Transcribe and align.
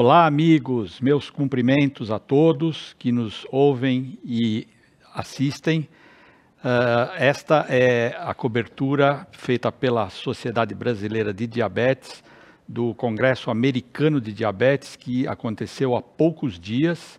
Olá, 0.00 0.26
amigos, 0.26 1.00
meus 1.00 1.28
cumprimentos 1.28 2.12
a 2.12 2.20
todos 2.20 2.94
que 3.00 3.10
nos 3.10 3.44
ouvem 3.50 4.16
e 4.24 4.68
assistem. 5.12 5.88
Uh, 6.60 7.10
esta 7.16 7.66
é 7.68 8.16
a 8.20 8.32
cobertura 8.32 9.26
feita 9.32 9.72
pela 9.72 10.08
Sociedade 10.08 10.72
Brasileira 10.72 11.34
de 11.34 11.48
Diabetes 11.48 12.22
do 12.68 12.94
Congresso 12.94 13.50
Americano 13.50 14.20
de 14.20 14.32
Diabetes, 14.32 14.94
que 14.94 15.26
aconteceu 15.26 15.96
há 15.96 16.00
poucos 16.00 16.60
dias. 16.60 17.18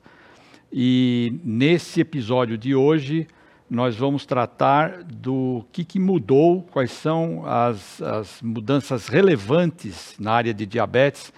E 0.72 1.38
nesse 1.44 2.00
episódio 2.00 2.58
de 2.58 2.74
hoje, 2.74 3.28
nós 3.70 3.98
vamos 3.98 4.26
tratar 4.26 5.04
do 5.04 5.66
que, 5.74 5.84
que 5.84 6.00
mudou, 6.00 6.64
quais 6.72 6.92
são 6.92 7.46
as, 7.46 8.02
as, 8.02 8.42
mudanças 8.42 9.10
relevantes 9.10 10.16
na 10.18 10.32
área 10.32 10.54
de 10.54 10.66
diabetes 10.66 11.34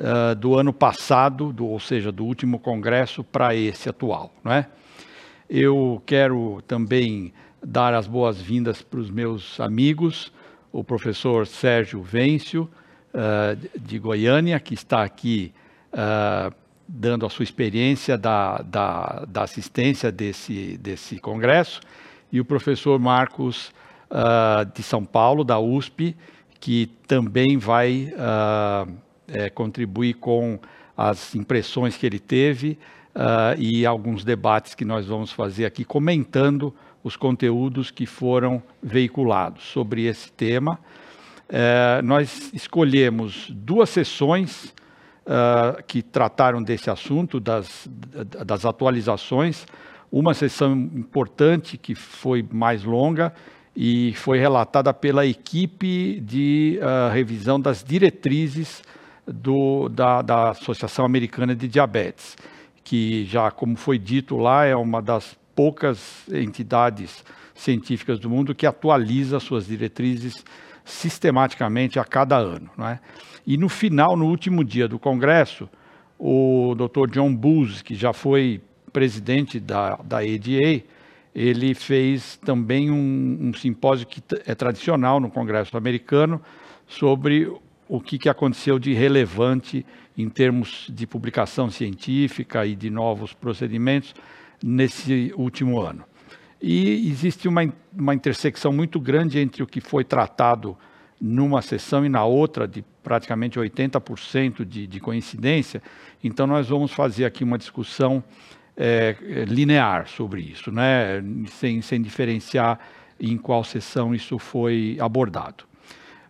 uh, 0.00 0.34
do 0.34 0.58
ano 0.58 0.72
passado, 0.72 1.52
do, 1.52 1.66
ou 1.66 1.78
seja, 1.78 2.10
do 2.10 2.24
último 2.24 2.58
congresso 2.58 3.22
para 3.22 3.54
esse 3.54 3.88
atual. 3.88 4.32
Não 4.42 4.52
é? 4.52 4.66
Eu 5.48 6.02
quero 6.06 6.62
também 6.66 7.32
dar 7.62 7.92
as 7.94 8.06
boas-vindas 8.06 8.82
para 8.82 9.00
os 9.00 9.10
meus 9.10 9.60
amigos, 9.60 10.32
o 10.72 10.82
professor 10.82 11.46
Sérgio 11.46 12.02
Vêncio, 12.02 12.68
uh, 13.12 13.78
de 13.78 13.98
Goiânia, 13.98 14.58
que 14.58 14.74
está 14.74 15.02
aqui 15.02 15.52
uh, 15.92 16.54
dando 16.86 17.26
a 17.26 17.30
sua 17.30 17.42
experiência 17.42 18.16
da, 18.16 18.58
da, 18.58 19.24
da, 19.28 19.42
assistência 19.42 20.10
desse, 20.10 20.76
desse 20.78 21.18
congresso, 21.18 21.80
e 22.32 22.40
o 22.40 22.44
professor 22.44 22.98
Marcos 22.98 23.72
uh, 24.10 24.64
de 24.74 24.82
São 24.82 25.04
Paulo, 25.04 25.44
da 25.44 25.58
USP, 25.58 26.16
que 26.58 26.86
também 27.06 27.56
vai 27.56 28.12
é, 29.32 29.50
contribuir 29.50 30.14
com 30.14 30.58
as 30.96 31.34
impressões 31.34 31.96
que 31.96 32.04
ele 32.04 32.18
teve 32.18 32.78
uh, 33.14 33.58
e 33.58 33.86
alguns 33.86 34.24
debates 34.24 34.74
que 34.74 34.84
nós 34.84 35.06
vamos 35.06 35.32
fazer 35.32 35.64
aqui, 35.64 35.84
comentando 35.84 36.74
os 37.02 37.16
conteúdos 37.16 37.90
que 37.90 38.04
foram 38.04 38.62
veiculados 38.82 39.64
sobre 39.64 40.04
esse 40.04 40.30
tema. 40.30 40.78
Uh, 41.48 42.02
nós 42.04 42.52
escolhemos 42.52 43.50
duas 43.50 43.88
sessões 43.88 44.74
uh, 45.26 45.82
que 45.86 46.02
trataram 46.02 46.62
desse 46.62 46.90
assunto, 46.90 47.40
das, 47.40 47.88
das 48.46 48.64
atualizações. 48.64 49.66
Uma 50.12 50.34
sessão 50.34 50.72
importante, 50.72 51.78
que 51.78 51.94
foi 51.94 52.46
mais 52.50 52.84
longa, 52.84 53.32
e 53.74 54.12
foi 54.16 54.38
relatada 54.38 54.92
pela 54.92 55.24
equipe 55.24 56.20
de 56.20 56.78
uh, 56.82 57.12
revisão 57.12 57.58
das 57.58 57.82
diretrizes 57.82 58.82
do, 59.32 59.88
da, 59.88 60.22
da, 60.22 60.50
Associação 60.50 61.04
Americana 61.04 61.54
de 61.54 61.68
Diabetes, 61.68 62.36
que 62.82 63.24
já, 63.24 63.50
como 63.50 63.76
foi 63.76 63.98
dito 63.98 64.36
lá, 64.36 64.64
é 64.64 64.74
uma 64.74 65.00
das 65.00 65.38
poucas 65.54 66.28
entidades 66.28 67.24
científicas 67.54 68.18
do 68.18 68.30
mundo 68.30 68.54
que 68.54 68.66
atualiza 68.66 69.38
suas 69.38 69.66
diretrizes 69.66 70.44
sistematicamente 70.84 71.98
a 71.98 72.04
cada 72.04 72.36
ano. 72.36 72.70
Não 72.76 72.88
é? 72.88 73.00
E 73.46 73.56
no 73.56 73.68
final, 73.68 74.16
no 74.16 74.26
último 74.26 74.64
dia 74.64 74.88
do 74.88 74.98
Congresso, 74.98 75.68
o 76.18 76.74
Dr. 76.74 77.10
John 77.10 77.34
Booz, 77.34 77.82
que 77.82 77.94
já 77.94 78.12
foi 78.12 78.60
presidente 78.92 79.60
da, 79.60 79.96
da 79.96 80.18
ADA, 80.18 80.82
ele 81.34 81.74
fez 81.74 82.36
também 82.38 82.90
um, 82.90 83.38
um 83.40 83.54
simpósio 83.54 84.06
que 84.06 84.22
é 84.44 84.54
tradicional 84.54 85.20
no 85.20 85.30
Congresso 85.30 85.76
americano 85.76 86.40
sobre 86.86 87.50
o 87.90 88.00
que, 88.00 88.20
que 88.20 88.28
aconteceu 88.28 88.78
de 88.78 88.94
relevante 88.94 89.84
em 90.16 90.28
termos 90.28 90.86
de 90.88 91.08
publicação 91.08 91.68
científica 91.68 92.64
e 92.64 92.76
de 92.76 92.88
novos 92.88 93.32
procedimentos 93.32 94.14
nesse 94.62 95.34
último 95.36 95.80
ano. 95.80 96.04
E 96.62 97.08
existe 97.10 97.48
uma, 97.48 97.62
uma 97.92 98.14
intersecção 98.14 98.72
muito 98.72 99.00
grande 99.00 99.40
entre 99.40 99.60
o 99.64 99.66
que 99.66 99.80
foi 99.80 100.04
tratado 100.04 100.78
numa 101.20 101.60
sessão 101.62 102.06
e 102.06 102.08
na 102.08 102.24
outra, 102.24 102.68
de 102.68 102.84
praticamente 103.02 103.58
80% 103.58 104.64
de, 104.64 104.86
de 104.86 105.00
coincidência. 105.00 105.82
Então, 106.22 106.46
nós 106.46 106.68
vamos 106.68 106.92
fazer 106.92 107.24
aqui 107.24 107.42
uma 107.42 107.58
discussão 107.58 108.22
é, 108.76 109.16
linear 109.48 110.06
sobre 110.06 110.42
isso, 110.42 110.70
né? 110.70 111.20
sem, 111.48 111.82
sem 111.82 112.00
diferenciar 112.00 112.78
em 113.18 113.36
qual 113.36 113.64
sessão 113.64 114.14
isso 114.14 114.38
foi 114.38 114.96
abordado. 115.00 115.64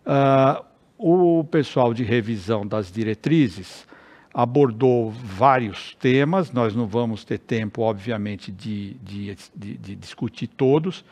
Uh, 0.03 0.70
o 1.01 1.43
pessoal 1.43 1.93
de 1.93 2.03
revisão 2.03 2.65
das 2.65 2.91
diretrizes 2.91 3.87
abordou 4.33 5.11
vários 5.11 5.95
temas, 5.95 6.51
nós 6.51 6.75
não 6.75 6.87
vamos 6.87 7.25
ter 7.25 7.37
tempo, 7.39 7.81
obviamente, 7.81 8.51
de, 8.51 8.93
de, 9.01 9.35
de, 9.55 9.77
de 9.77 9.95
discutir 9.95 10.47
todos, 10.47 11.03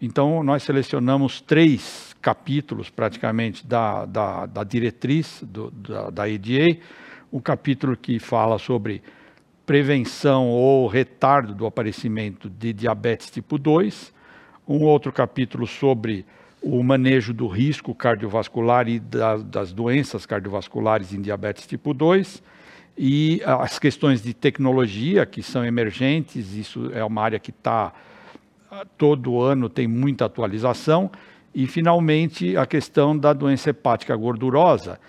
então, 0.00 0.44
nós 0.44 0.62
selecionamos 0.62 1.40
três 1.40 2.14
capítulos, 2.22 2.88
praticamente, 2.88 3.66
da, 3.66 4.06
da, 4.06 4.46
da 4.46 4.62
diretriz 4.62 5.42
do, 5.42 5.72
da, 5.72 6.10
da 6.10 6.28
EDA. 6.28 6.78
Um 7.32 7.40
capítulo 7.40 7.96
que 7.96 8.20
fala 8.20 8.58
sobre 8.60 9.02
prevenção 9.66 10.48
ou 10.48 10.86
retardo 10.86 11.52
do 11.52 11.66
aparecimento 11.66 12.48
de 12.48 12.72
diabetes 12.72 13.28
tipo 13.28 13.58
2. 13.58 14.14
Um 14.68 14.84
outro 14.84 15.12
capítulo 15.12 15.66
sobre 15.66 16.24
o 16.60 16.82
manejo 16.82 17.32
do 17.32 17.46
risco 17.46 17.94
cardiovascular 17.94 18.88
e 18.88 18.98
da, 18.98 19.36
das 19.36 19.72
doenças 19.72 20.26
cardiovasculares 20.26 21.12
em 21.12 21.20
diabetes 21.20 21.66
tipo 21.66 21.94
2 21.94 22.42
e 22.96 23.40
as 23.44 23.78
questões 23.78 24.20
de 24.20 24.34
tecnologia 24.34 25.24
que 25.24 25.40
são 25.40 25.64
emergentes, 25.64 26.54
isso 26.54 26.90
é 26.92 27.04
uma 27.04 27.22
área 27.22 27.38
que 27.38 27.50
está 27.50 27.92
todo 28.96 29.40
ano 29.40 29.68
tem 29.68 29.86
muita 29.86 30.24
atualização. 30.24 31.10
E, 31.54 31.66
finalmente, 31.66 32.56
a 32.56 32.66
questão 32.66 33.16
da 33.16 33.32
doença 33.32 33.70
hepática 33.70 34.14
gordurosa, 34.14 35.00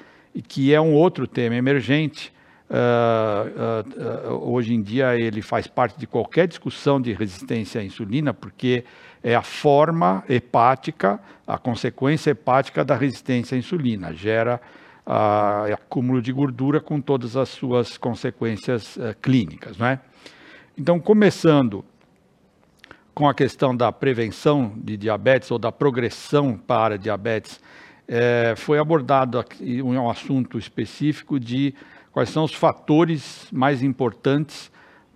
que 0.47 0.73
é 0.73 0.79
um 0.79 0.93
outro 0.93 1.27
tema 1.27 1.55
emergente. 1.55 2.31
Uh, 2.69 4.29
uh, 4.29 4.33
uh, 4.33 4.51
hoje 4.51 4.73
em 4.73 4.81
dia, 4.81 5.15
ele 5.19 5.41
faz 5.41 5.67
parte 5.67 5.99
de 5.99 6.05
qualquer 6.05 6.47
discussão 6.47 7.01
de 7.01 7.11
resistência 7.13 7.81
à 7.81 7.83
insulina, 7.83 8.33
porque 8.33 8.83
é 9.24 9.35
a 9.35 9.41
forma 9.41 10.24
hepática, 10.30 11.19
a 11.46 11.57
consequência 11.57 12.31
hepática 12.31 12.84
da 12.84 12.96
resistência 12.96 13.56
à 13.56 13.59
insulina. 13.59 14.13
Gera 14.13 14.62
acúmulo 15.74 16.22
de 16.22 16.31
gordura 16.31 16.80
com 16.80 17.02
todas 17.02 17.35
as 17.35 17.50
suas 17.50 17.97
consequências 17.97 18.96
eh, 18.97 19.16
clínicas. 19.19 19.75
Não 19.75 19.88
é? 19.88 20.00
Então, 20.78 21.00
começando 21.00 21.84
com 23.13 23.28
a 23.28 23.34
questão 23.34 23.75
da 23.75 23.91
prevenção 23.91 24.72
de 24.78 24.96
diabetes 24.96 25.50
ou 25.50 25.57
da 25.57 25.72
progressão 25.72 26.56
para 26.56 26.97
diabetes, 26.97 27.59
é, 28.07 28.53
foi 28.56 28.80
abordado 28.80 29.38
aqui 29.38 29.81
um 29.81 30.09
assunto 30.09 30.57
específico 30.57 31.40
de 31.40 31.74
quais 32.12 32.30
são 32.30 32.44
os 32.44 32.53
fatores 32.53 33.47
mais 33.51 33.84
importantes 33.84 34.72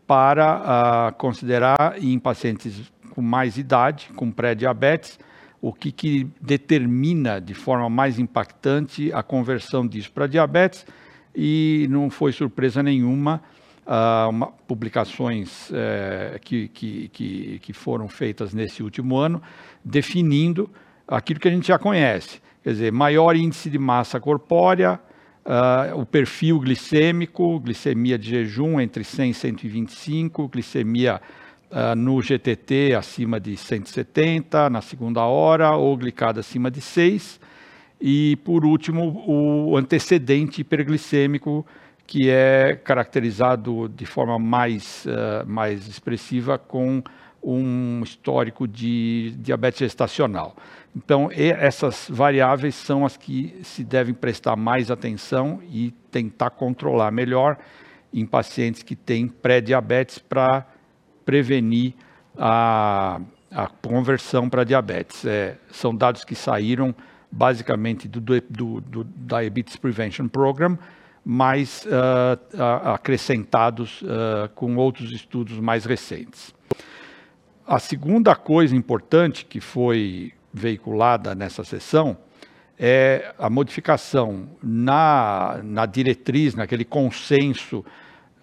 para 0.05 1.09
uh, 1.09 1.17
considerar 1.17 1.95
em 1.97 2.19
pacientes 2.19 2.91
com 3.13 3.21
mais 3.21 3.57
idade, 3.57 4.09
com 4.15 4.31
pré-diabetes, 4.31 5.19
o 5.61 5.71
que, 5.71 5.91
que 5.91 6.27
determina 6.41 7.39
de 7.39 7.53
forma 7.53 7.89
mais 7.89 8.17
impactante 8.19 9.13
a 9.13 9.21
conversão 9.21 9.87
disso 9.87 10.11
para 10.11 10.27
diabetes, 10.27 10.85
e 11.35 11.87
não 11.89 12.09
foi 12.09 12.31
surpresa 12.31 12.81
nenhuma 12.81 13.41
uh, 13.85 14.29
uma, 14.29 14.47
publicações 14.47 15.71
que, 16.41 16.67
que, 16.69 17.09
que, 17.09 17.59
que, 17.59 17.73
foram 17.73 18.07
feitas 18.07 18.53
nesse 18.53 18.83
último 18.83 19.15
ano, 19.15 19.41
definindo 19.83 20.69
aquilo 21.07 21.39
que 21.39 21.47
a 21.47 21.51
gente 21.51 21.67
já 21.67 21.77
conhece, 21.77 22.41
quer 22.63 22.71
dizer, 22.71 22.91
maior 22.91 23.35
índice 23.35 23.69
de 23.69 23.77
massa 23.77 24.19
corpórea, 24.19 24.99
uh, 25.45 25.99
o 25.99 26.05
perfil 26.05 26.59
glicêmico, 26.59 27.59
glicemia 27.59 28.17
de 28.17 28.29
jejum 28.29 28.79
entre 28.79 29.03
100 29.03 29.29
e 29.29 29.33
125, 29.33 30.47
glicemia 30.47 31.21
Uh, 31.71 31.95
no 31.95 32.21
GTT 32.21 32.93
acima 32.93 33.39
de 33.39 33.57
170 33.57 34.69
na 34.69 34.79
segunda 34.79 35.21
hora 35.21 35.71
ou 35.75 35.97
glicada 35.97 36.39
acima 36.39 36.69
de 36.69 36.79
6 36.79 37.39
e 37.99 38.35
por 38.43 38.63
último 38.63 39.23
o 39.25 39.75
antecedente 39.75 40.61
hiperglicêmico 40.61 41.65
que 42.05 42.29
é 42.29 42.75
caracterizado 42.75 43.89
de 43.89 44.05
forma 44.05 44.37
mais, 44.37 45.05
uh, 45.05 45.47
mais 45.47 45.87
expressiva 45.87 46.59
com 46.59 47.01
um 47.41 48.01
histórico 48.03 48.67
de 48.67 49.33
diabetes 49.37 49.79
gestacional. 49.79 50.55
Então, 50.95 51.29
essas 51.31 52.07
variáveis 52.09 52.75
são 52.75 53.05
as 53.05 53.17
que 53.17 53.59
se 53.63 53.83
devem 53.83 54.13
prestar 54.13 54.55
mais 54.55 54.89
atenção 54.91 55.59
e 55.69 55.91
tentar 56.11 56.51
controlar 56.51 57.11
melhor 57.11 57.57
em 58.13 58.25
pacientes 58.25 58.83
que 58.83 58.95
têm 58.95 59.27
pré-diabetes 59.27 60.19
para 60.19 60.65
prevenir 61.25 61.93
a, 62.37 63.19
a 63.51 63.67
conversão 63.67 64.49
para 64.49 64.63
diabetes. 64.63 65.25
É, 65.25 65.57
são 65.71 65.95
dados 65.95 66.23
que 66.23 66.35
saíram 66.35 66.93
basicamente 67.31 68.07
do, 68.07 68.19
do, 68.21 68.81
do 68.81 69.03
Diabetes 69.03 69.75
Prevention 69.75 70.27
Program, 70.27 70.77
mais 71.25 71.85
uh, 71.85 72.89
acrescentados 72.93 74.01
uh, 74.01 74.49
com 74.53 74.75
outros 74.75 75.11
estudos 75.11 75.59
mais 75.59 75.85
recentes. 75.85 76.53
A 77.65 77.79
segunda 77.79 78.35
coisa 78.35 78.75
importante 78.75 79.45
que 79.45 79.59
foi 79.61 80.33
veiculada 80.53 81.33
nessa 81.33 81.63
sessão 81.63 82.17
é 82.77 83.33
a 83.39 83.49
modificação 83.49 84.49
na, 84.61 85.59
na 85.63 85.85
diretriz, 85.85 86.53
naquele 86.53 86.83
consenso 86.83 87.83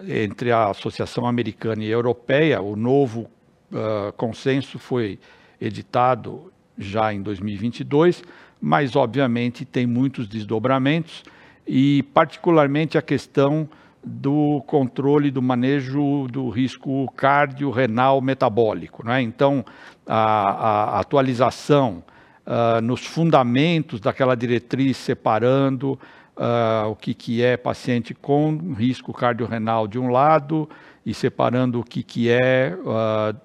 entre 0.08 0.52
a 0.52 0.69
Associação 0.69 1.26
Americana 1.26 1.85
e 1.85 1.91
Europeia. 1.91 2.61
O 2.61 2.76
novo 2.76 3.31
uh, 3.73 4.12
consenso 4.17 4.79
foi 4.79 5.19
editado 5.61 6.52
já 6.79 7.12
em 7.12 7.23
2022, 7.23 8.23
mas 8.61 8.97
obviamente 8.97 9.64
tem 9.64 9.87
muitos 9.87 10.26
desdobramentos 10.26 11.23
e 11.67 12.02
particularmente 12.14 12.97
a 12.97 13.02
questão 13.02 13.69
do 14.02 14.62
controle 14.67 15.31
do 15.31 15.43
manejo 15.43 16.26
do 16.29 16.49
risco 16.49 17.11
cardiorrenal 17.14 18.20
metabólico. 18.20 19.05
Né? 19.05 19.20
Então, 19.20 19.64
a, 20.06 20.96
a 20.96 21.00
atualização 21.00 22.03
uh, 22.46 22.81
nos 22.81 23.05
fundamentos 23.05 24.00
daquela 24.00 24.35
diretriz 24.35 24.96
separando 24.96 25.99
uh, 26.41 26.89
o 26.89 26.97
que, 26.97 27.13
que 27.13 27.43
é 27.43 27.57
paciente 27.57 28.15
com 28.15 28.73
risco 28.73 29.13
cardiorrenal 29.13 29.87
de 29.87 29.99
um 29.99 30.09
lado 30.09 30.69
e 31.05 31.13
separando 31.13 31.81
o 31.81 31.85
que, 31.85 32.03
que 32.03 32.31
é 32.31 32.75
uh, 32.75 33.39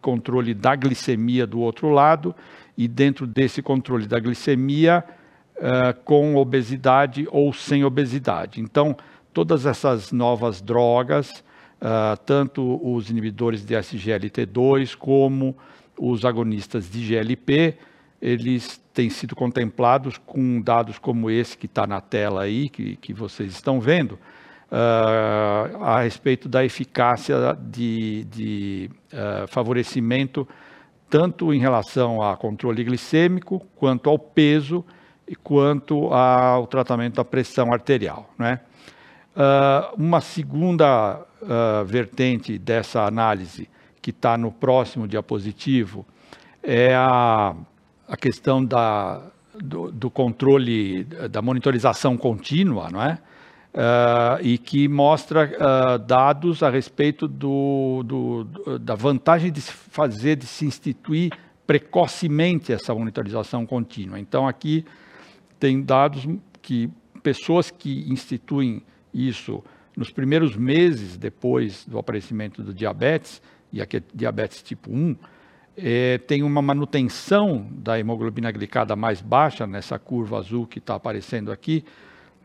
controle 0.00 0.52
da 0.52 0.74
glicemia 0.74 1.46
do 1.46 1.60
outro 1.60 1.90
lado 1.90 2.34
e 2.76 2.88
dentro 2.88 3.26
desse 3.26 3.62
controle 3.62 4.06
da 4.06 4.18
glicemia 4.18 5.04
uh, 5.56 5.94
com 6.04 6.34
obesidade 6.34 7.28
ou 7.30 7.52
sem 7.52 7.84
obesidade. 7.84 8.60
Então, 8.60 8.96
todas 9.32 9.64
essas 9.64 10.10
novas 10.10 10.60
drogas, 10.60 11.44
uh, 11.80 12.16
tanto 12.26 12.80
os 12.82 13.10
inibidores 13.10 13.64
de 13.64 13.74
SGLT2 13.74 14.96
como 14.96 15.56
os 15.96 16.24
agonistas 16.24 16.90
de 16.90 17.06
GLP, 17.06 17.76
eles 18.20 18.80
têm 18.92 19.08
sido 19.08 19.34
contemplados 19.34 20.18
com 20.18 20.60
dados 20.60 20.98
como 20.98 21.30
esse 21.30 21.56
que 21.56 21.66
está 21.66 21.86
na 21.86 22.00
tela 22.00 22.42
aí, 22.42 22.68
que, 22.68 22.96
que 22.96 23.14
vocês 23.14 23.52
estão 23.52 23.80
vendo, 23.80 24.18
uh, 24.70 25.82
a 25.82 26.02
respeito 26.02 26.48
da 26.48 26.64
eficácia 26.64 27.56
de, 27.60 28.24
de 28.24 28.90
uh, 29.12 29.46
favorecimento 29.48 30.46
tanto 31.08 31.52
em 31.52 31.58
relação 31.58 32.22
ao 32.22 32.36
controle 32.36 32.84
glicêmico, 32.84 33.66
quanto 33.74 34.08
ao 34.08 34.16
peso 34.16 34.84
e 35.26 35.34
quanto 35.34 36.12
ao 36.14 36.68
tratamento 36.68 37.16
da 37.16 37.24
pressão 37.24 37.72
arterial. 37.72 38.32
Né? 38.38 38.60
Uh, 39.34 39.96
uma 39.96 40.20
segunda 40.20 41.26
vertente 41.86 42.58
dessa 42.58 43.06
análise, 43.06 43.66
que 44.02 44.10
está 44.10 44.36
no 44.36 44.52
próximo 44.52 45.08
diapositivo, 45.08 46.04
é 46.62 46.94
a, 46.94 47.54
a 48.10 48.16
questão 48.16 48.64
da, 48.64 49.22
do, 49.54 49.92
do, 49.92 50.10
controle, 50.10 51.04
da 51.04 51.40
monitorização 51.40 52.16
contínua, 52.16 52.90
não 52.90 53.00
é? 53.00 53.18
Uh, 53.72 54.42
e 54.42 54.58
que 54.58 54.88
mostra 54.88 55.44
uh, 55.44 55.96
dados 55.96 56.60
a 56.60 56.68
respeito 56.68 57.28
do, 57.28 58.02
do, 58.04 58.78
da 58.80 58.96
vantagem 58.96 59.52
de 59.52 59.60
se 59.60 59.70
fazer, 59.70 60.34
de 60.34 60.44
se 60.44 60.66
instituir 60.66 61.32
precocemente 61.68 62.72
essa 62.72 62.92
monitorização 62.92 63.64
contínua. 63.64 64.18
Então, 64.18 64.48
aqui 64.48 64.84
tem 65.60 65.80
dados 65.80 66.26
que 66.60 66.90
pessoas 67.22 67.70
que 67.70 68.10
instituem 68.10 68.82
isso 69.14 69.62
nos 69.96 70.10
primeiros 70.10 70.56
meses 70.56 71.16
depois 71.16 71.84
do 71.86 71.96
aparecimento 71.96 72.60
do 72.60 72.74
diabetes, 72.74 73.40
e 73.72 73.80
aqui 73.80 73.98
é 73.98 74.02
diabetes 74.12 74.64
tipo 74.64 74.90
1, 74.90 75.14
é, 75.82 76.18
tem 76.18 76.42
uma 76.42 76.60
manutenção 76.60 77.66
da 77.70 77.98
hemoglobina 77.98 78.50
glicada 78.50 78.94
mais 78.94 79.20
baixa, 79.20 79.66
nessa 79.66 79.98
curva 79.98 80.38
azul 80.38 80.66
que 80.66 80.78
está 80.78 80.94
aparecendo 80.94 81.50
aqui, 81.50 81.84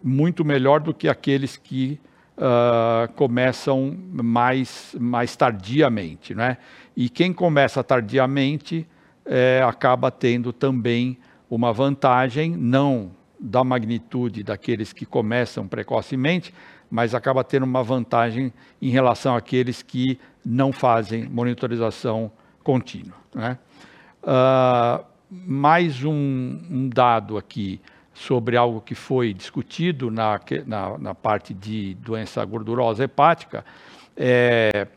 muito 0.03 0.45
melhor 0.45 0.79
do 0.79 0.93
que 0.93 1.09
aqueles 1.09 1.57
que 1.57 1.99
uh, 2.37 3.11
começam 3.13 3.97
mais, 4.11 4.95
mais 4.99 5.35
tardiamente. 5.35 6.33
Né? 6.33 6.57
E 6.95 7.09
quem 7.09 7.33
começa 7.33 7.83
tardiamente 7.83 8.87
é, 9.25 9.61
acaba 9.67 10.11
tendo 10.11 10.53
também 10.53 11.17
uma 11.49 11.73
vantagem, 11.73 12.55
não 12.55 13.11
da 13.39 13.63
magnitude 13.63 14.43
daqueles 14.43 14.93
que 14.93 15.05
começam 15.05 15.67
precocemente, 15.67 16.53
mas 16.89 17.13
acaba 17.13 17.43
tendo 17.43 17.63
uma 17.63 17.83
vantagem 17.83 18.53
em 18.81 18.89
relação 18.89 19.35
àqueles 19.35 19.81
que 19.81 20.17
não 20.45 20.71
fazem 20.71 21.27
monitorização 21.27 22.31
contínua. 22.65 23.15
Né? 23.33 23.57
Uh, 24.23 25.05
mais 25.29 26.03
um, 26.03 26.11
um, 26.11 26.89
dado 26.89 27.37
aqui 27.37 27.79
sobre 28.11 28.57
algo 28.57 28.81
que 28.81 28.95
foi 28.95 29.33
discutido 29.33 30.09
na, 30.09 30.39
na, 30.65 30.97
na 30.97 31.15
parte 31.15 31.53
de 31.53 31.93
doença 31.95 32.43
gordurosa 32.43 33.03
hepática, 33.03 33.63
é, 34.17 34.87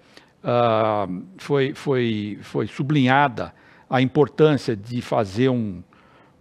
uh, 0.42 1.22
foi, 1.36 1.74
foi, 1.74 2.38
foi 2.40 2.66
sublinhada 2.66 3.54
a 3.90 4.00
importância 4.00 4.74
de 4.74 5.02
fazer 5.02 5.50
um, 5.50 5.82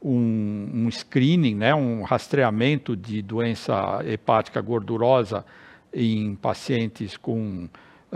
um, 0.01 0.69
um, 0.73 0.91
screening, 0.91 1.55
né, 1.55 1.75
um 1.75 2.03
rastreamento 2.03 2.95
de 2.95 3.21
doença 3.21 4.01
hepática 4.05 4.61
gordurosa 4.61 5.45
em 5.93 6.35
pacientes 6.35 7.17
com 7.17 7.67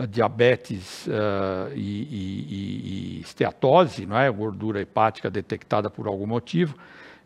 diabetes 0.09 1.05
uh, 1.07 1.71
e, 1.75 2.03
e, 2.03 3.17
e, 3.17 3.21
esteatose, 3.21 4.05
não 4.05 4.17
é? 4.17 4.29
gordura 4.31 4.81
hepática 4.81 5.29
detectada 5.29 5.89
por 5.89 6.07
algum 6.07 6.25
motivo, 6.25 6.75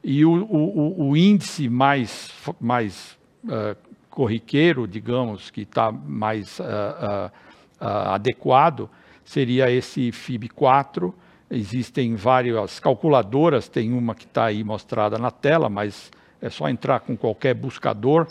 e 0.04 0.26
o, 0.26 0.32
o, 0.32 1.10
o 1.10 1.18
índice 1.18 1.70
mais, 1.70 2.32
mais 2.60 3.18
uh, 3.46 3.76
corriqueiro, 4.10 4.88
digamos, 4.88 5.50
que 5.50 5.62
está 5.62 5.92
mais 5.92 6.60
uh, 6.60 7.32
adequado, 7.80 8.90
seria 9.24 9.70
esse 9.70 10.12
FIB4. 10.12 11.14
Existem 11.50 12.16
várias 12.16 12.80
calculadoras, 12.80 13.68
tem 13.68 13.94
uma 13.94 14.16
que 14.16 14.26
está 14.26 14.46
aí 14.46 14.64
mostrada 14.64 15.18
na 15.18 15.32
tela, 15.32 15.70
mas 15.70 16.12
é 16.42 16.50
só 16.50 16.70
entrar 16.70 17.00
com 17.02 17.18
qualquer 17.18 17.54
buscador. 17.54 18.28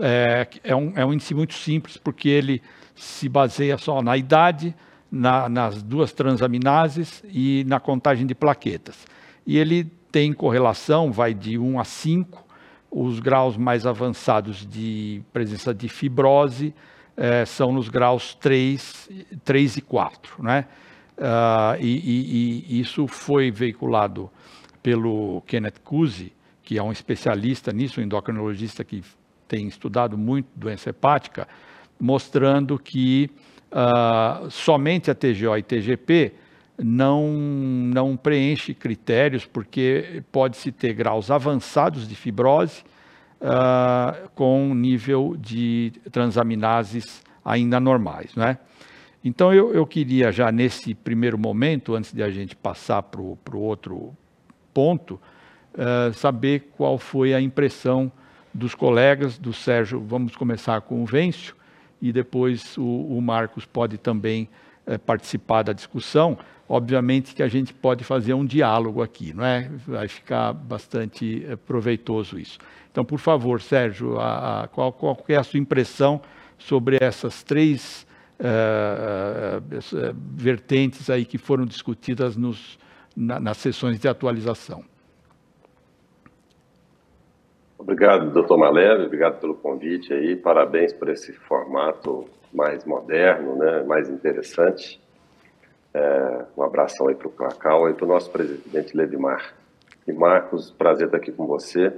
É, 0.00 0.48
é, 0.64 0.74
um, 0.74 0.92
é 0.96 1.04
um 1.04 1.12
índice 1.12 1.34
muito 1.34 1.54
simples, 1.54 1.96
porque 1.96 2.28
ele 2.28 2.60
se 2.94 3.28
baseia 3.28 3.76
só 3.78 4.02
na 4.02 4.16
idade, 4.16 4.74
na, 5.10 5.48
nas 5.48 5.82
duas 5.82 6.12
transaminases 6.12 7.22
e 7.26 7.64
na 7.66 7.78
contagem 7.78 8.26
de 8.26 8.34
plaquetas. 8.34 9.06
E 9.46 9.58
ele 9.58 9.84
tem 10.10 10.32
correlação, 10.32 11.12
vai 11.12 11.34
de 11.34 11.58
1 11.58 11.80
a 11.80 11.84
5, 11.84 12.44
os 12.90 13.18
graus 13.18 13.56
mais 13.56 13.86
avançados 13.86 14.64
de 14.66 15.22
presença 15.32 15.74
de 15.74 15.88
fibrose 15.88 16.72
eh, 17.16 17.44
são 17.44 17.72
nos 17.72 17.88
graus 17.88 18.34
3, 18.34 19.10
3 19.44 19.76
e 19.76 19.80
4. 19.80 20.42
Né? 20.42 20.66
Uh, 21.16 21.80
e, 21.80 21.86
e, 21.86 22.76
e, 22.76 22.80
isso 22.80 23.06
foi 23.06 23.48
veiculado 23.48 24.28
pelo 24.82 25.40
Kenneth 25.46 25.78
Cusi, 25.84 26.32
que 26.60 26.76
é 26.76 26.82
um 26.82 26.90
especialista 26.90 27.72
nisso, 27.72 28.00
um 28.00 28.02
endocrinologista 28.02 28.82
que 28.82 29.02
tem 29.46 29.68
estudado 29.68 30.18
muito 30.18 30.48
doença 30.56 30.90
hepática, 30.90 31.46
mostrando 32.00 32.78
que 32.78 33.30
uh, 33.70 34.50
somente 34.50 35.10
a 35.10 35.14
TGO 35.14 35.56
e 35.56 35.62
TGP 35.62 36.32
não, 36.78 37.32
não 37.32 38.16
preenche 38.16 38.74
critérios, 38.74 39.44
porque 39.44 40.22
pode-se 40.32 40.72
ter 40.72 40.92
graus 40.92 41.30
avançados 41.30 42.08
de 42.08 42.14
fibrose 42.14 42.82
uh, 43.40 44.28
com 44.34 44.74
nível 44.74 45.36
de 45.38 45.92
transaminases 46.10 47.22
ainda 47.44 47.78
normais. 47.78 48.34
Né? 48.34 48.58
Então, 49.24 49.54
eu, 49.54 49.72
eu 49.72 49.86
queria 49.86 50.32
já 50.32 50.50
nesse 50.50 50.94
primeiro 50.94 51.38
momento, 51.38 51.94
antes 51.94 52.12
de 52.12 52.22
a 52.22 52.30
gente 52.30 52.56
passar 52.56 53.02
para 53.02 53.20
o 53.20 53.38
outro 53.60 54.14
ponto, 54.72 55.20
uh, 55.74 56.12
saber 56.14 56.72
qual 56.76 56.98
foi 56.98 57.32
a 57.34 57.40
impressão 57.40 58.10
dos 58.52 58.74
colegas, 58.74 59.38
do 59.38 59.52
Sérgio, 59.52 60.00
vamos 60.00 60.36
começar 60.36 60.80
com 60.80 61.02
o 61.02 61.06
Vêncio, 61.06 61.56
e 62.08 62.12
depois 62.12 62.76
o, 62.76 62.82
o 62.82 63.20
Marcos 63.20 63.64
pode 63.64 63.98
também 63.98 64.48
uh, 64.86 64.98
participar 64.98 65.62
da 65.62 65.72
discussão 65.72 66.38
obviamente 66.68 67.34
que 67.34 67.42
a 67.42 67.48
gente 67.48 67.72
pode 67.74 68.04
fazer 68.04 68.34
um 68.34 68.44
diálogo 68.44 69.02
aqui, 69.02 69.32
não 69.34 69.44
é? 69.44 69.70
Vai 69.86 70.08
ficar 70.08 70.52
bastante 70.52 71.44
eh, 71.48 71.56
proveitoso 71.56 72.38
isso. 72.38 72.58
Então, 72.90 73.04
por 73.04 73.18
favor, 73.18 73.60
Sérgio, 73.60 74.18
a, 74.18 74.62
a, 74.62 74.68
qual, 74.68 74.92
qual 74.92 75.24
é 75.28 75.36
a 75.36 75.42
sua 75.42 75.58
impressão 75.58 76.20
sobre 76.56 76.96
essas 77.00 77.42
três 77.42 78.06
uh, 78.38 79.62
vertentes 80.32 81.10
aí 81.10 81.24
que 81.24 81.36
foram 81.36 81.66
discutidas 81.66 82.36
nos, 82.36 82.78
na, 83.16 83.40
nas 83.40 83.58
sessões 83.58 83.98
de 83.98 84.08
atualização? 84.08 84.84
Obrigado, 87.84 88.30
doutor 88.30 88.56
Maleve, 88.56 89.04
obrigado 89.04 89.38
pelo 89.38 89.54
convite 89.56 90.10
aí, 90.10 90.34
parabéns 90.34 90.90
por 90.94 91.10
esse 91.10 91.34
formato 91.34 92.24
mais 92.50 92.82
moderno, 92.86 93.56
né, 93.56 93.82
mais 93.82 94.08
interessante. 94.08 94.98
É, 95.92 96.46
um 96.56 96.62
abração 96.62 97.08
aí 97.08 97.14
para 97.14 97.28
o 97.28 97.30
Cacau 97.30 97.90
e 97.90 97.92
para 97.92 98.06
o 98.06 98.08
nosso 98.08 98.30
presidente 98.30 98.96
Levimar. 98.96 99.54
E 100.08 100.14
Marcos, 100.14 100.70
prazer 100.70 101.08
estar 101.08 101.18
aqui 101.18 101.30
com 101.30 101.46
você. 101.46 101.92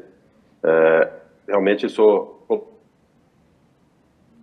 É, 0.65 1.13
realmente 1.47 1.89
sou 1.89 2.35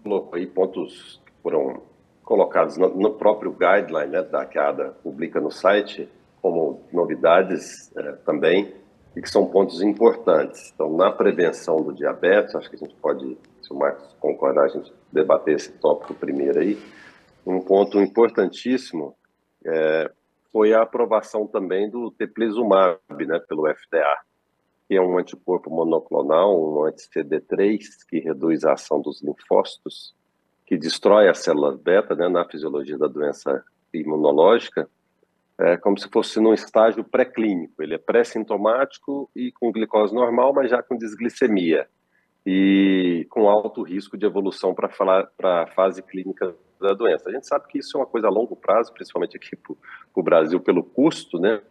colocou 0.01 0.35
aí 0.35 0.47
pontos 0.47 1.21
que 1.25 1.33
foram 1.43 1.81
colocados 2.23 2.77
no, 2.77 2.87
no 2.95 3.15
próprio 3.15 3.51
guideline 3.51 4.13
né, 4.13 4.21
da 4.21 4.45
que 4.45 4.57
a 4.57 4.69
ADA 4.69 4.95
publica 5.03 5.41
no 5.41 5.51
site, 5.51 6.07
como 6.41 6.83
novidades 6.93 7.91
é, 7.97 8.13
também, 8.25 8.73
e 9.15 9.21
que 9.21 9.29
são 9.29 9.45
pontos 9.45 9.81
importantes. 9.81 10.71
Então, 10.73 10.95
na 10.95 11.11
prevenção 11.11 11.81
do 11.81 11.93
diabetes, 11.93 12.55
acho 12.55 12.69
que 12.69 12.75
a 12.75 12.79
gente 12.79 12.95
pode, 12.95 13.37
se 13.61 13.71
o 13.71 13.75
Marcos 13.75 14.15
concordar, 14.19 14.65
a 14.65 14.69
gente 14.69 14.91
debater 15.11 15.55
esse 15.55 15.71
tópico 15.73 16.13
primeiro 16.13 16.59
aí. 16.59 16.81
Um 17.45 17.59
ponto 17.59 17.99
importantíssimo 17.99 19.15
é, 19.65 20.11
foi 20.51 20.73
a 20.73 20.81
aprovação 20.81 21.45
também 21.45 21.89
do 21.89 22.11
teplizumab, 22.11 22.99
né, 23.09 23.39
pelo 23.47 23.67
FDA, 23.67 24.17
que 24.87 24.95
é 24.95 25.01
um 25.01 25.17
anticorpo 25.17 25.69
monoclonal, 25.69 26.59
um 26.59 26.83
anti-CD3, 26.85 27.79
que 28.07 28.19
reduz 28.19 28.63
a 28.63 28.73
ação 28.73 29.01
dos 29.01 29.21
linfócitos, 29.21 30.15
que 30.65 30.77
destrói 30.77 31.29
as 31.29 31.39
células 31.39 31.77
beta 31.77 32.15
né, 32.15 32.27
na 32.27 32.45
fisiologia 32.45 32.97
da 32.97 33.07
doença 33.07 33.63
imunológica, 33.93 34.89
é 35.59 35.77
como 35.77 35.97
se 35.97 36.09
fosse 36.09 36.39
num 36.39 36.53
estágio 36.53 37.03
pré-clínico. 37.03 37.81
Ele 37.81 37.95
é 37.95 37.97
pré-sintomático 37.97 39.29
e 39.35 39.51
com 39.51 39.71
glicose 39.71 40.13
normal, 40.13 40.53
mas 40.53 40.69
já 40.69 40.81
com 40.81 40.97
desglicemia 40.97 41.87
e 42.45 43.25
com 43.29 43.47
alto 43.47 43.83
risco 43.83 44.17
de 44.17 44.25
evolução 44.25 44.73
para 44.73 44.89
a 45.39 45.67
fase 45.67 46.01
clínica 46.01 46.53
da 46.81 46.93
doença. 46.93 47.29
A 47.29 47.31
gente 47.31 47.47
sabe 47.47 47.67
que 47.67 47.79
isso 47.79 47.97
é 47.97 48.01
uma 48.01 48.05
coisa 48.05 48.27
a 48.27 48.31
longo 48.31 48.55
prazo, 48.55 48.93
principalmente 48.93 49.37
aqui 49.37 49.55
para 49.55 49.75
o 50.13 50.23
Brasil, 50.23 50.59
pelo 50.59 50.83
custo, 50.83 51.39
né? 51.39 51.61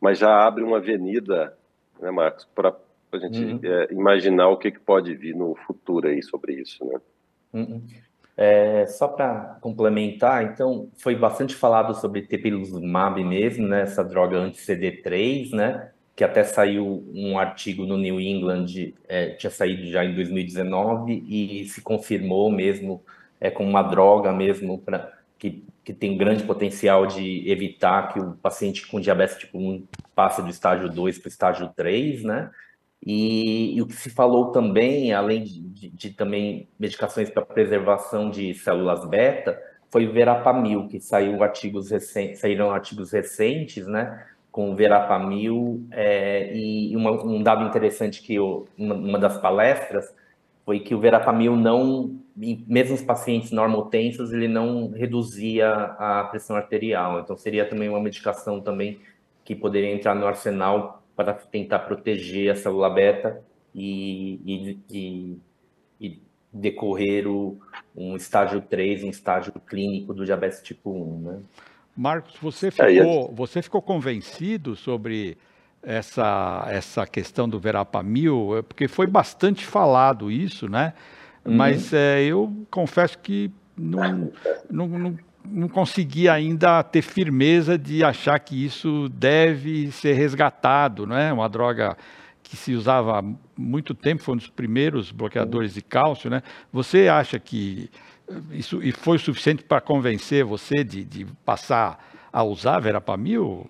mas 0.00 0.18
já 0.18 0.44
abre 0.44 0.64
uma 0.64 0.78
avenida, 0.78 1.56
né, 2.00 2.10
Marcos, 2.10 2.46
para 2.54 2.74
a 3.12 3.18
gente 3.18 3.44
uhum. 3.44 3.60
é, 3.62 3.92
imaginar 3.92 4.48
o 4.48 4.56
que, 4.56 4.70
que 4.70 4.80
pode 4.80 5.14
vir 5.14 5.36
no 5.36 5.54
futuro 5.66 6.08
aí 6.08 6.22
sobre 6.22 6.54
isso. 6.54 6.84
Né? 6.84 7.00
Uhum. 7.52 7.86
É, 8.42 8.86
só 8.86 9.06
para 9.06 9.58
complementar, 9.60 10.42
então, 10.42 10.88
foi 10.96 11.14
bastante 11.14 11.54
falado 11.54 11.94
sobre 11.94 12.22
tepilizumab 12.22 13.22
mesmo, 13.22 13.68
né, 13.68 13.82
essa 13.82 14.02
droga 14.02 14.38
anti-CD3, 14.38 15.50
né, 15.52 15.90
que 16.16 16.24
até 16.24 16.42
saiu 16.42 17.04
um 17.12 17.38
artigo 17.38 17.84
no 17.84 17.98
New 17.98 18.18
England, 18.18 18.94
é, 19.06 19.34
tinha 19.34 19.50
saído 19.50 19.84
já 19.90 20.06
em 20.06 20.14
2019 20.14 21.22
e 21.28 21.68
se 21.68 21.82
confirmou 21.82 22.50
mesmo 22.50 23.04
é, 23.38 23.50
como 23.50 23.68
uma 23.68 23.82
droga 23.82 24.32
mesmo 24.32 24.78
para 24.78 25.12
que, 25.38 25.62
que 25.84 25.92
tem 25.92 26.16
grande 26.16 26.42
potencial 26.42 27.06
de 27.06 27.46
evitar 27.46 28.10
que 28.10 28.20
o 28.20 28.32
paciente 28.36 28.86
com 28.86 28.98
diabetes 29.00 29.36
tipo 29.36 29.58
1 29.58 29.86
passe 30.14 30.40
do 30.40 30.48
estágio 30.48 30.88
2 30.88 31.18
para 31.18 31.26
o 31.26 31.28
estágio 31.28 31.72
3, 31.76 32.24
né? 32.24 32.50
E, 33.04 33.76
e, 33.76 33.82
o 33.82 33.86
que 33.86 33.94
se 33.94 34.10
falou 34.10 34.52
também, 34.52 35.12
além 35.12 35.42
de, 35.42 35.60
de, 35.62 35.88
de 35.88 36.10
também 36.10 36.68
medicações 36.78 37.30
para 37.30 37.44
preservação 37.44 38.30
de 38.30 38.52
células 38.54 39.08
beta, 39.08 39.58
foi 39.90 40.06
o 40.06 40.12
verapamil, 40.12 40.86
que 40.86 41.00
saiu 41.00 41.42
artigos 41.42 41.90
recentes, 41.90 42.40
saíram 42.40 42.70
artigos 42.70 43.10
recentes, 43.12 43.86
né, 43.86 44.26
com 44.52 44.70
o 44.70 44.76
verapamil, 44.76 45.86
é, 45.90 46.54
e 46.54 46.94
uma, 46.96 47.10
um 47.24 47.42
dado 47.42 47.64
interessante 47.64 48.22
que 48.22 48.34
eu, 48.34 48.68
uma, 48.76 48.94
uma, 48.94 49.18
das 49.18 49.38
palestras 49.38 50.14
foi 50.64 50.80
que 50.80 50.94
o 50.94 51.00
verapamil 51.00 51.56
não, 51.56 52.20
mesmo 52.36 52.94
os 52.94 53.02
pacientes 53.02 53.50
normotensos, 53.50 54.32
ele 54.32 54.46
não 54.46 54.90
reduzia 54.90 55.72
a 55.72 56.24
pressão 56.30 56.54
arterial, 56.54 57.20
então 57.20 57.36
seria 57.36 57.64
também 57.64 57.88
uma 57.88 58.00
medicação 58.00 58.60
também 58.60 59.00
que 59.44 59.54
poderia 59.56 59.92
entrar 59.92 60.14
no 60.14 60.26
arsenal 60.26 60.99
para 61.24 61.34
tentar 61.34 61.80
proteger 61.80 62.50
a 62.50 62.56
célula 62.56 62.88
beta 62.88 63.42
e, 63.74 64.40
e, 64.46 64.78
e, 64.90 65.38
e 66.00 66.22
decorrer 66.50 67.28
o, 67.28 67.58
um 67.94 68.16
estágio 68.16 68.62
3, 68.62 69.04
um 69.04 69.10
estágio 69.10 69.52
clínico 69.66 70.14
do 70.14 70.24
diabetes 70.24 70.62
tipo 70.62 70.90
1. 70.90 71.20
Né? 71.20 71.40
Marcos, 71.94 72.34
você 72.40 72.68
é, 72.68 72.70
ficou, 72.70 73.34
você 73.34 73.60
ficou 73.60 73.82
convencido 73.82 74.74
sobre 74.74 75.36
essa, 75.82 76.66
essa 76.70 77.06
questão 77.06 77.46
do 77.46 77.60
verapamil? 77.60 78.56
É, 78.56 78.62
porque 78.62 78.88
foi 78.88 79.06
bastante 79.06 79.66
falado 79.66 80.30
isso, 80.30 80.70
né? 80.70 80.94
Uhum. 81.44 81.54
Mas 81.54 81.92
é, 81.92 82.22
eu 82.22 82.50
confesso 82.70 83.18
que 83.18 83.50
não, 83.76 84.32
não, 84.70 84.88
não 84.88 85.18
não 85.44 85.68
consegui 85.68 86.28
ainda 86.28 86.82
ter 86.82 87.02
firmeza 87.02 87.78
de 87.78 88.04
achar 88.04 88.38
que 88.38 88.64
isso 88.64 89.08
deve 89.08 89.90
ser 89.92 90.12
resgatado, 90.12 91.06
não 91.06 91.16
é? 91.16 91.32
Uma 91.32 91.48
droga 91.48 91.96
que 92.42 92.56
se 92.56 92.74
usava 92.74 93.18
há 93.18 93.24
muito 93.56 93.94
tempo, 93.94 94.22
foi 94.22 94.34
um 94.34 94.38
dos 94.38 94.48
primeiros 94.48 95.12
bloqueadores 95.12 95.74
de 95.74 95.82
cálcio, 95.82 96.28
né? 96.28 96.42
Você 96.72 97.08
acha 97.08 97.38
que 97.38 97.88
isso 98.50 98.82
e 98.82 98.92
foi 98.92 99.18
suficiente 99.18 99.62
para 99.62 99.80
convencer 99.80 100.44
você 100.44 100.84
de, 100.84 101.04
de 101.04 101.26
passar 101.44 102.04
a 102.32 102.42
usar 102.42 102.78
verapamil? 102.80 103.68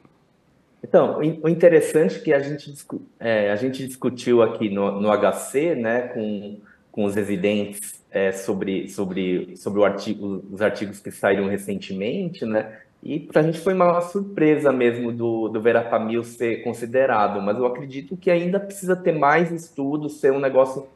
Então, 0.82 1.18
o 1.18 1.48
interessante 1.48 2.16
é 2.16 2.18
que 2.20 2.32
a 2.32 2.38
gente, 2.38 2.74
é, 3.18 3.50
a 3.50 3.56
gente 3.56 3.86
discutiu 3.86 4.42
aqui 4.42 4.70
no, 4.70 4.98
no 4.98 5.10
HC, 5.10 5.74
né, 5.74 6.08
com, 6.08 6.58
com 6.90 7.04
os 7.04 7.14
residentes 7.14 7.99
é, 8.10 8.32
sobre, 8.32 8.88
sobre, 8.88 9.56
sobre 9.56 9.84
artigo, 9.84 10.44
os 10.50 10.60
artigos 10.60 11.00
que 11.00 11.10
saíram 11.10 11.48
recentemente, 11.48 12.44
né? 12.44 12.80
E 13.02 13.18
para 13.18 13.40
a 13.40 13.44
gente 13.44 13.58
foi 13.58 13.72
uma 13.72 14.00
surpresa 14.02 14.72
mesmo 14.72 15.10
do, 15.10 15.48
do 15.48 15.60
Verapamil 15.60 16.22
ser 16.22 16.62
considerado, 16.62 17.40
mas 17.40 17.56
eu 17.56 17.64
acredito 17.64 18.16
que 18.16 18.30
ainda 18.30 18.60
precisa 18.60 18.94
ter 18.94 19.12
mais 19.12 19.50
estudos, 19.50 20.20
ser 20.20 20.32
um 20.32 20.40
negócio 20.40 20.86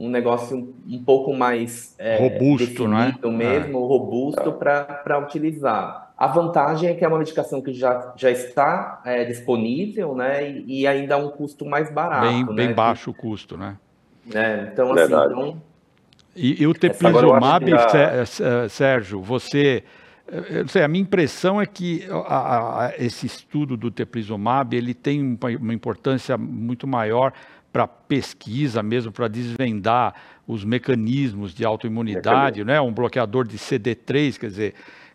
um 0.00 0.08
negócio 0.08 0.72
um 0.88 1.02
pouco 1.02 1.34
mais 1.34 1.96
é, 1.98 2.18
robusto, 2.18 2.86
né? 2.86 3.16
mesmo, 3.24 3.78
é. 3.78 3.88
robusto 3.88 4.52
para 4.52 5.18
utilizar. 5.18 6.12
A 6.16 6.28
vantagem 6.28 6.88
é 6.88 6.94
que 6.94 7.04
é 7.04 7.08
uma 7.08 7.18
medicação 7.18 7.60
que 7.60 7.72
já, 7.72 8.12
já 8.16 8.30
está 8.30 9.02
é, 9.04 9.24
disponível, 9.24 10.14
né? 10.14 10.48
E, 10.48 10.82
e, 10.82 10.86
ainda 10.86 11.16
a 11.16 11.18
um 11.18 11.30
custo 11.30 11.66
mais 11.66 11.92
barato. 11.92 12.28
Bem, 12.28 12.44
né? 12.44 12.52
bem 12.54 12.72
baixo 12.72 13.10
o 13.10 13.14
custo, 13.14 13.56
né? 13.56 13.76
É, 14.32 14.68
então, 14.72 14.92
assim, 14.92 15.04
então, 15.04 15.62
e, 16.38 16.62
e 16.62 16.66
o 16.66 16.72
teplizumab. 16.72 17.64
Sérgio, 18.70 19.20
você... 19.20 19.82
Sei, 20.66 20.82
a 20.82 20.88
minha 20.88 21.00
impressão 21.00 21.58
é 21.58 21.64
que 21.64 22.06
a, 22.26 22.84
a, 22.84 22.94
esse 22.98 23.24
estudo 23.24 23.78
do 23.78 23.90
teplizumab 23.90 24.76
ele 24.76 24.92
tem 24.92 25.38
uma 25.58 25.72
importância 25.72 26.36
muito 26.36 26.86
maior 26.86 27.32
para 27.72 27.86
pesquisa 27.86 28.82
mesmo, 28.82 29.10
para 29.10 29.26
desvendar 29.26 30.14
os 30.46 30.64
mecanismos 30.64 31.54
de 31.54 31.64
autoimunidade, 31.64 32.62
né? 32.62 32.78
um 32.78 32.92
bloqueador 32.92 33.46
de 33.46 33.56
CD3, 33.56 34.38
quer 34.38 34.48
dizer, 34.48 34.74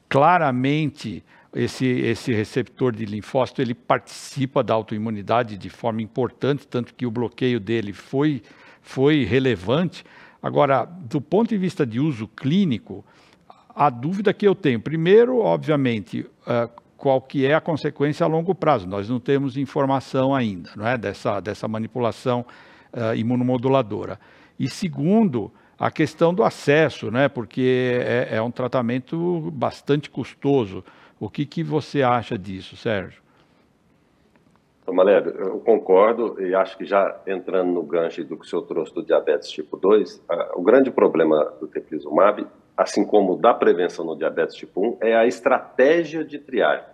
claramente 0.10 1.24
esse, 1.56 1.86
esse 1.86 2.34
receptor 2.34 2.92
de 2.92 3.06
linfócito 3.06 3.62
ele 3.62 3.74
participa 3.74 4.63
da 4.63 4.74
autoimunidade 4.74 5.58
de 5.58 5.70
forma 5.70 6.01
importante, 6.01 6.68
tanto 6.68 6.94
que 6.94 7.06
o 7.06 7.12
bloqueio 7.12 7.60
dele 7.60 7.94
foi, 7.94 8.42
foi 8.82 9.24
relevante, 9.24 10.03
Agora, 10.44 10.84
do 10.84 11.22
ponto 11.22 11.50
de 11.50 11.58
vista 11.58 11.86
de 11.86 12.02
uso 12.02 12.28
clínico, 12.28 13.06
a 13.74 13.90
dúvida 13.90 14.34
que 14.34 14.46
eu 14.46 14.54
tenho, 14.54 14.78
primeiro, 14.78 15.40
obviamente, 15.40 16.20
uh, 16.46 16.70
qual 16.98 17.22
que 17.22 17.46
é 17.46 17.54
a 17.54 17.62
consequência 17.62 18.26
a 18.26 18.28
longo 18.28 18.54
prazo. 18.54 18.86
Nós 18.86 19.10
não 19.10 19.22
temos 19.22 19.56
informação 19.56 20.36
ainda 20.36 20.70
não 20.76 20.86
é, 20.86 20.98
dessa, 20.98 21.40
dessa 21.40 21.66
manipulação 21.66 22.46
uh, 22.92 23.16
imunomoduladora. 23.16 24.20
E 24.60 24.70
segundo, 24.70 25.50
a 25.80 25.90
questão 25.90 26.34
do 26.34 26.44
acesso, 26.44 27.10
né, 27.10 27.30
porque 27.30 27.98
é, 28.06 28.36
é 28.36 28.42
um 28.42 28.52
tratamento 28.52 29.50
bastante 29.54 30.10
custoso. 30.10 30.84
O 31.18 31.30
que, 31.30 31.46
que 31.46 31.64
você 31.64 32.04
acha 32.04 32.38
disso, 32.38 32.76
Sérgio? 32.76 33.23
Maleb, 34.92 35.28
eu 35.28 35.60
concordo 35.60 36.42
e 36.42 36.54
acho 36.54 36.78
que 36.78 36.86
já 36.86 37.22
entrando 37.25 37.72
no 37.72 37.84
gancho 37.84 38.24
do 38.24 38.36
que 38.38 38.46
o 38.46 38.50
senhor 38.50 38.63
trouxe 38.63 38.94
do 38.94 39.04
diabetes 39.04 39.50
tipo 39.50 39.78
2, 39.78 40.24
o 40.56 40.62
grande 40.62 40.92
problema 40.92 41.54
do 41.60 41.68
teplizumab, 41.68 42.46
assim 42.75 43.06
como 43.06 43.38
da 43.38 43.54
prevenção 43.54 44.04
no 44.04 44.18
diabetes 44.18 44.56
tipo 44.56 44.82
1, 44.82 44.98
é 45.02 45.16
a 45.16 45.25
estratégia 45.25 46.24
de 46.24 46.40
triagem. 46.40 46.94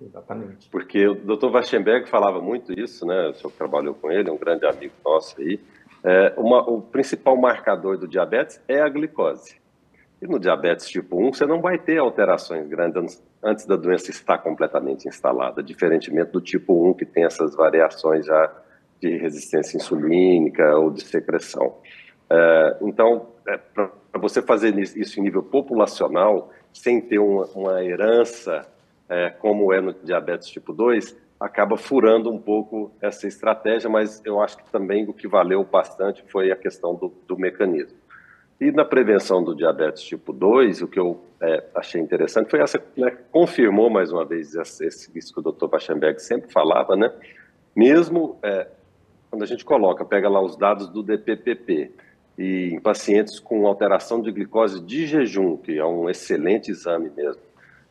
Exatamente. 0.00 0.68
Porque 0.70 1.06
o 1.06 1.14
Dr. 1.14 1.50
Waschenberg 1.50 2.08
falava 2.08 2.40
muito 2.40 2.72
isso, 2.72 3.04
né? 3.04 3.28
O 3.28 3.34
senhor 3.34 3.52
trabalhou 3.52 3.94
com 3.94 4.10
ele, 4.10 4.30
é 4.30 4.32
um 4.32 4.38
grande 4.38 4.64
amigo 4.64 4.94
nosso 5.04 5.40
aí. 5.40 5.60
É, 6.04 6.34
uma, 6.36 6.60
o 6.68 6.80
principal 6.80 7.36
marcador 7.36 7.98
do 7.98 8.06
diabetes 8.06 8.62
é 8.68 8.80
a 8.80 8.88
glicose. 8.88 9.56
E 10.26 10.28
no 10.28 10.40
diabetes 10.40 10.88
tipo 10.88 11.24
1, 11.24 11.34
você 11.34 11.46
não 11.46 11.60
vai 11.60 11.78
ter 11.78 11.98
alterações 11.98 12.66
grandes 12.66 13.22
antes 13.40 13.64
da 13.64 13.76
doença 13.76 14.10
estar 14.10 14.38
completamente 14.38 15.06
instalada, 15.06 15.62
diferentemente 15.62 16.32
do 16.32 16.40
tipo 16.40 16.90
1, 16.90 16.94
que 16.94 17.06
tem 17.06 17.24
essas 17.24 17.54
variações 17.54 18.26
já 18.26 18.52
de 19.00 19.16
resistência 19.16 19.76
insulínica 19.76 20.76
ou 20.76 20.90
de 20.90 21.04
secreção. 21.04 21.76
É, 22.28 22.76
então, 22.82 23.28
é, 23.46 23.56
para 23.56 24.20
você 24.20 24.42
fazer 24.42 24.76
isso 24.76 25.20
em 25.20 25.22
nível 25.22 25.44
populacional, 25.44 26.50
sem 26.72 27.00
ter 27.00 27.20
uma, 27.20 27.84
herança, 27.84 28.66
é, 29.08 29.30
como 29.30 29.72
é 29.72 29.80
no 29.80 29.94
diabetes 29.94 30.48
tipo 30.48 30.72
2, 30.72 31.16
acaba 31.38 31.76
furando 31.76 32.32
um 32.32 32.38
pouco 32.38 32.90
essa 33.00 33.28
estratégia, 33.28 33.88
mas 33.88 34.20
eu 34.24 34.42
acho 34.42 34.56
que 34.56 34.68
também 34.72 35.08
o 35.08 35.14
que 35.14 35.28
valeu 35.28 35.62
bastante 35.62 36.24
foi 36.26 36.50
a 36.50 36.56
questão 36.56 36.96
do, 36.96 37.14
do 37.28 37.38
mecanismo. 37.38 37.96
E 38.60 38.70
na 38.72 38.84
prevenção 38.84 39.44
do 39.44 39.54
diabetes 39.54 40.02
tipo 40.02 40.32
2, 40.32 40.82
o 40.82 40.88
que 40.88 40.98
eu 40.98 41.22
é, 41.40 41.64
achei 41.74 42.00
interessante 42.00 42.50
foi 42.50 42.60
essa, 42.60 42.82
né, 42.96 43.10
confirmou 43.30 43.90
mais 43.90 44.10
uma 44.10 44.24
vez 44.24 44.54
esse, 44.54 45.10
isso 45.14 45.34
que 45.34 45.40
o 45.40 45.52
Dr. 45.52 45.66
Bachenberg 45.66 46.20
sempre 46.20 46.50
falava, 46.50 46.96
né? 46.96 47.12
Mesmo 47.74 48.38
é, 48.42 48.66
quando 49.30 49.42
a 49.42 49.46
gente 49.46 49.64
coloca, 49.64 50.04
pega 50.04 50.28
lá 50.28 50.40
os 50.40 50.56
dados 50.56 50.88
do 50.88 51.02
DPPP, 51.02 51.92
e 52.38 52.70
em 52.74 52.80
pacientes 52.80 53.40
com 53.40 53.66
alteração 53.66 54.20
de 54.20 54.30
glicose 54.30 54.80
de 54.80 55.06
jejum, 55.06 55.56
que 55.56 55.78
é 55.78 55.84
um 55.84 56.08
excelente 56.08 56.70
exame 56.70 57.10
mesmo, 57.16 57.40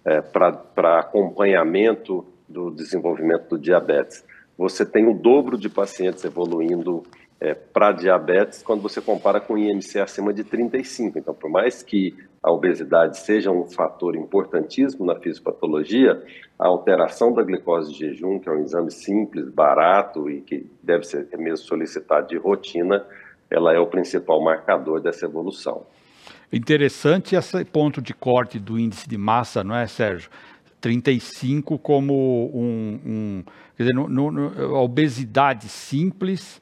é, 0.04 0.22
para 0.22 1.00
acompanhamento 1.00 2.26
do 2.48 2.70
desenvolvimento 2.70 3.50
do 3.50 3.60
diabetes. 3.60 4.24
Você 4.58 4.86
tem 4.86 5.08
o 5.08 5.14
dobro 5.14 5.58
de 5.58 5.68
pacientes 5.68 6.24
evoluindo 6.24 7.04
é, 7.46 7.54
para 7.54 7.92
diabetes 7.92 8.64
quando 8.64 8.82
você 8.82 9.00
compara 9.00 9.40
com 9.40 9.56
IMC 9.56 10.00
acima 10.00 10.34
de 10.34 10.44
35. 10.44 11.20
Então, 11.20 11.34
por 11.34 11.50
mais 11.50 11.84
que 11.84 12.16
a 12.42 12.52
obesidade 12.52 13.20
seja 13.20 13.52
um 13.52 13.66
fator 13.68 14.16
importantíssimo 14.16 15.06
na 15.06 15.16
fisiopatologia, 15.16 16.24
a 16.58 16.68
alteração 16.68 17.32
da 17.32 17.44
glicose 17.44 17.94
de 17.94 18.00
jejum, 18.00 18.40
que 18.40 18.50
é 18.50 18.52
um 18.52 18.64
exame 18.64 18.92
simples, 18.92 19.48
barato 19.50 20.28
e 20.28 20.42
que 20.42 20.66
deve 20.82 21.04
ser 21.04 21.28
mesmo 21.38 21.66
solicitado 21.68 22.28
de 22.28 22.38
rotina, 22.38 23.06
ela 23.50 23.74
é 23.74 23.80
o 23.80 23.86
principal 23.86 24.44
marcador 24.44 25.00
dessa 25.00 25.26
evolução. 25.26 25.86
Interessante 26.52 27.36
esse 27.36 27.64
ponto 27.66 28.02
de 28.02 28.14
corte 28.14 28.58
do 28.58 28.80
índice 28.80 29.08
de 29.08 29.18
massa, 29.18 29.64
não 29.64 29.76
é, 29.76 29.86
Sérgio? 29.86 30.32
35 30.82 31.78
como 31.78 32.14
um, 32.54 33.00
um 33.06 33.44
quer 33.76 33.84
dizer, 33.84 33.96
no, 33.96 34.32
no, 34.32 34.76
a 34.76 34.82
obesidade 34.82 35.68
simples 35.68 36.62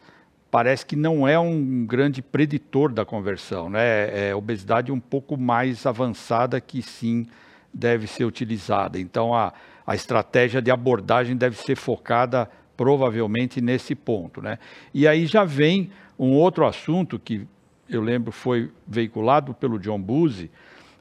parece 0.53 0.85
que 0.85 0.95
não 0.95 1.27
é 1.27 1.39
um 1.39 1.83
grande 1.83 2.21
preditor 2.21 2.93
da 2.93 3.03
conversão, 3.03 3.71
né? 3.71 4.29
É 4.29 4.35
obesidade 4.35 4.91
um 4.91 4.99
pouco 4.99 5.35
mais 5.35 5.83
avançada 5.83 6.61
que 6.61 6.83
sim 6.83 7.25
deve 7.73 8.05
ser 8.05 8.23
utilizada. 8.23 8.99
Então 8.99 9.33
a, 9.33 9.51
a 9.83 9.95
estratégia 9.95 10.61
de 10.61 10.69
abordagem 10.69 11.35
deve 11.35 11.57
ser 11.57 11.75
focada 11.75 12.47
provavelmente 12.77 13.59
nesse 13.61 13.95
ponto, 13.95 14.43
né? 14.43 14.59
E 14.93 15.07
aí 15.07 15.25
já 15.25 15.43
vem 15.43 15.89
um 16.19 16.33
outro 16.33 16.67
assunto 16.67 17.17
que 17.17 17.47
eu 17.89 18.03
lembro 18.03 18.31
foi 18.31 18.69
veiculado 18.87 19.55
pelo 19.55 19.79
John 19.79 19.99
Buzzi, 19.99 20.51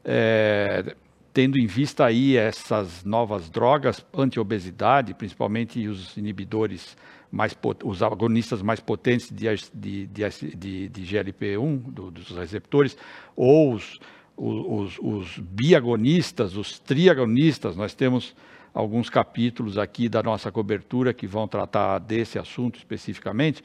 é, 0.02 0.96
tendo 1.32 1.58
em 1.58 1.66
vista 1.66 2.04
aí 2.04 2.36
essas 2.36 3.04
novas 3.04 3.48
drogas 3.48 4.04
anti-obesidade, 4.12 5.14
principalmente 5.14 5.86
os 5.88 6.16
inibidores 6.16 6.96
mais 7.30 7.56
os 7.84 8.02
agonistas 8.02 8.60
mais 8.60 8.78
potentes 8.78 9.30
de, 9.30 9.46
de, 9.72 10.06
de, 10.06 10.88
de 10.88 11.02
GLP-1, 11.02 11.78
do, 11.78 12.10
dos 12.10 12.28
receptores, 12.36 12.94
ou 13.34 13.72
os, 13.72 13.98
os, 14.36 14.98
os 14.98 15.38
biagonistas, 15.38 16.56
os 16.56 16.78
triagonistas, 16.78 17.74
nós 17.74 17.94
temos 17.94 18.36
alguns 18.74 19.08
capítulos 19.08 19.78
aqui 19.78 20.10
da 20.10 20.22
nossa 20.22 20.52
cobertura 20.52 21.14
que 21.14 21.26
vão 21.26 21.48
tratar 21.48 21.98
desse 22.00 22.38
assunto 22.38 22.76
especificamente, 22.76 23.64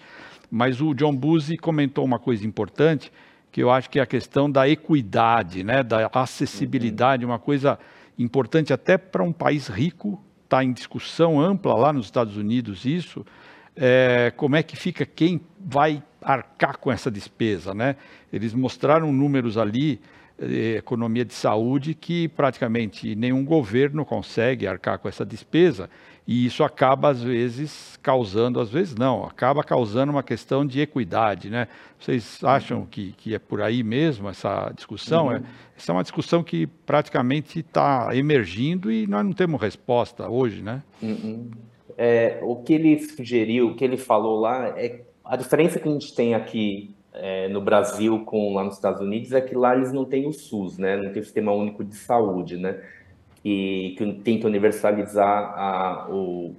mas 0.50 0.80
o 0.80 0.94
John 0.94 1.16
Buzzi 1.16 1.58
comentou 1.58 2.06
uma 2.06 2.20
coisa 2.20 2.48
importante, 2.48 3.12
que 3.58 3.64
eu 3.64 3.72
acho 3.72 3.90
que 3.90 3.98
é 3.98 4.04
a 4.04 4.06
questão 4.06 4.52
da 4.52 4.70
equidade, 4.70 5.64
né, 5.64 5.82
da 5.82 6.08
acessibilidade, 6.14 7.26
uma 7.26 7.40
coisa 7.40 7.80
importante 8.16 8.72
até 8.72 9.00
para 9.00 9.24
um 9.24 9.34
país 9.34 9.68
rico, 9.68 10.24
está 10.44 10.64
em 10.64 10.72
discussão 10.72 11.42
ampla 11.42 11.74
lá 11.74 11.92
nos 11.92 12.06
Estados 12.06 12.38
Unidos 12.38 12.86
isso, 12.86 13.26
é, 13.76 14.32
como 14.38 14.56
é 14.56 14.62
que 14.62 14.76
fica 14.76 15.08
quem 15.08 15.42
vai 15.60 16.04
arcar 16.22 16.78
com 16.78 16.92
essa 16.92 17.10
despesa, 17.10 17.74
né? 17.74 17.96
Eles 18.32 18.54
mostraram 18.54 19.12
números 19.12 19.58
ali, 19.58 20.00
eh, 20.38 20.76
economia 20.78 21.26
de 21.26 21.34
saúde, 21.34 21.96
que 21.96 22.28
praticamente 22.28 23.16
nenhum 23.16 23.44
governo 23.44 24.06
consegue 24.06 24.68
arcar 24.68 25.00
com 25.00 25.10
essa 25.10 25.26
despesa, 25.26 25.90
e 26.28 26.46
isso 26.46 26.62
acaba, 26.62 27.10
às 27.10 27.24
vezes, 27.24 27.98
causando, 28.04 28.60
às 28.60 28.70
vezes 28.70 28.96
não, 28.96 29.24
acaba 29.24 29.64
causando 29.64 30.12
uma 30.12 30.22
questão 30.22 30.66
de 30.66 30.82
equidade, 30.82 31.50
né? 31.50 31.70
Vocês 31.98 32.44
acham 32.44 32.86
que, 32.86 33.14
que 33.14 33.34
é 33.34 33.40
por 33.40 33.62
aí 33.62 33.82
mesmo 33.82 34.28
essa 34.28 34.70
discussão? 34.76 35.28
Uhum. 35.28 35.36
É, 35.36 35.42
essa 35.78 35.92
é 35.92 35.94
uma 35.94 36.04
discussão 36.04 36.44
que 36.44 36.68
praticamente 36.68 37.60
está 37.60 38.10
emergindo 38.14 38.92
e 38.92 39.08
nós 39.08 39.24
não 39.24 39.32
temos 39.32 39.62
resposta 39.62 40.30
hoje, 40.30 40.62
né? 40.62 40.84
Uhum. 41.02 41.50
É, 41.98 42.40
o 42.44 42.58
que 42.58 42.74
ele 42.74 43.00
sugeriu, 43.00 43.70
o 43.70 43.76
que 43.76 43.86
ele 43.86 43.98
falou 43.98 44.42
lá, 44.42 44.78
é 44.78 45.04
a 45.24 45.38
diferença 45.38 45.80
que 45.80 45.88
a 45.88 45.92
gente 45.92 46.14
tem 46.14 46.36
aqui 46.36 46.94
é, 47.14 47.48
no 47.48 47.62
Brasil 47.62 48.24
com 48.26 48.54
lá 48.54 48.64
nos 48.64 48.76
Estados 48.76 49.02
Unidos 49.02 49.32
é 49.32 49.42
que 49.42 49.56
lá 49.56 49.76
eles 49.76 49.92
não 49.92 50.06
têm 50.06 50.28
o 50.28 50.34
SUS, 50.34 50.78
né? 50.78 50.98
Não 50.98 51.12
tem 51.12 51.22
o 51.22 51.26
Sistema 51.26 51.52
Único 51.54 51.84
de 51.84 51.96
Saúde, 51.96 52.58
né? 52.58 52.82
Que, 53.48 53.96
que 53.98 54.14
tenta 54.24 54.46
universalizar 54.46 55.26
a, 55.26 56.08
o, 56.10 56.54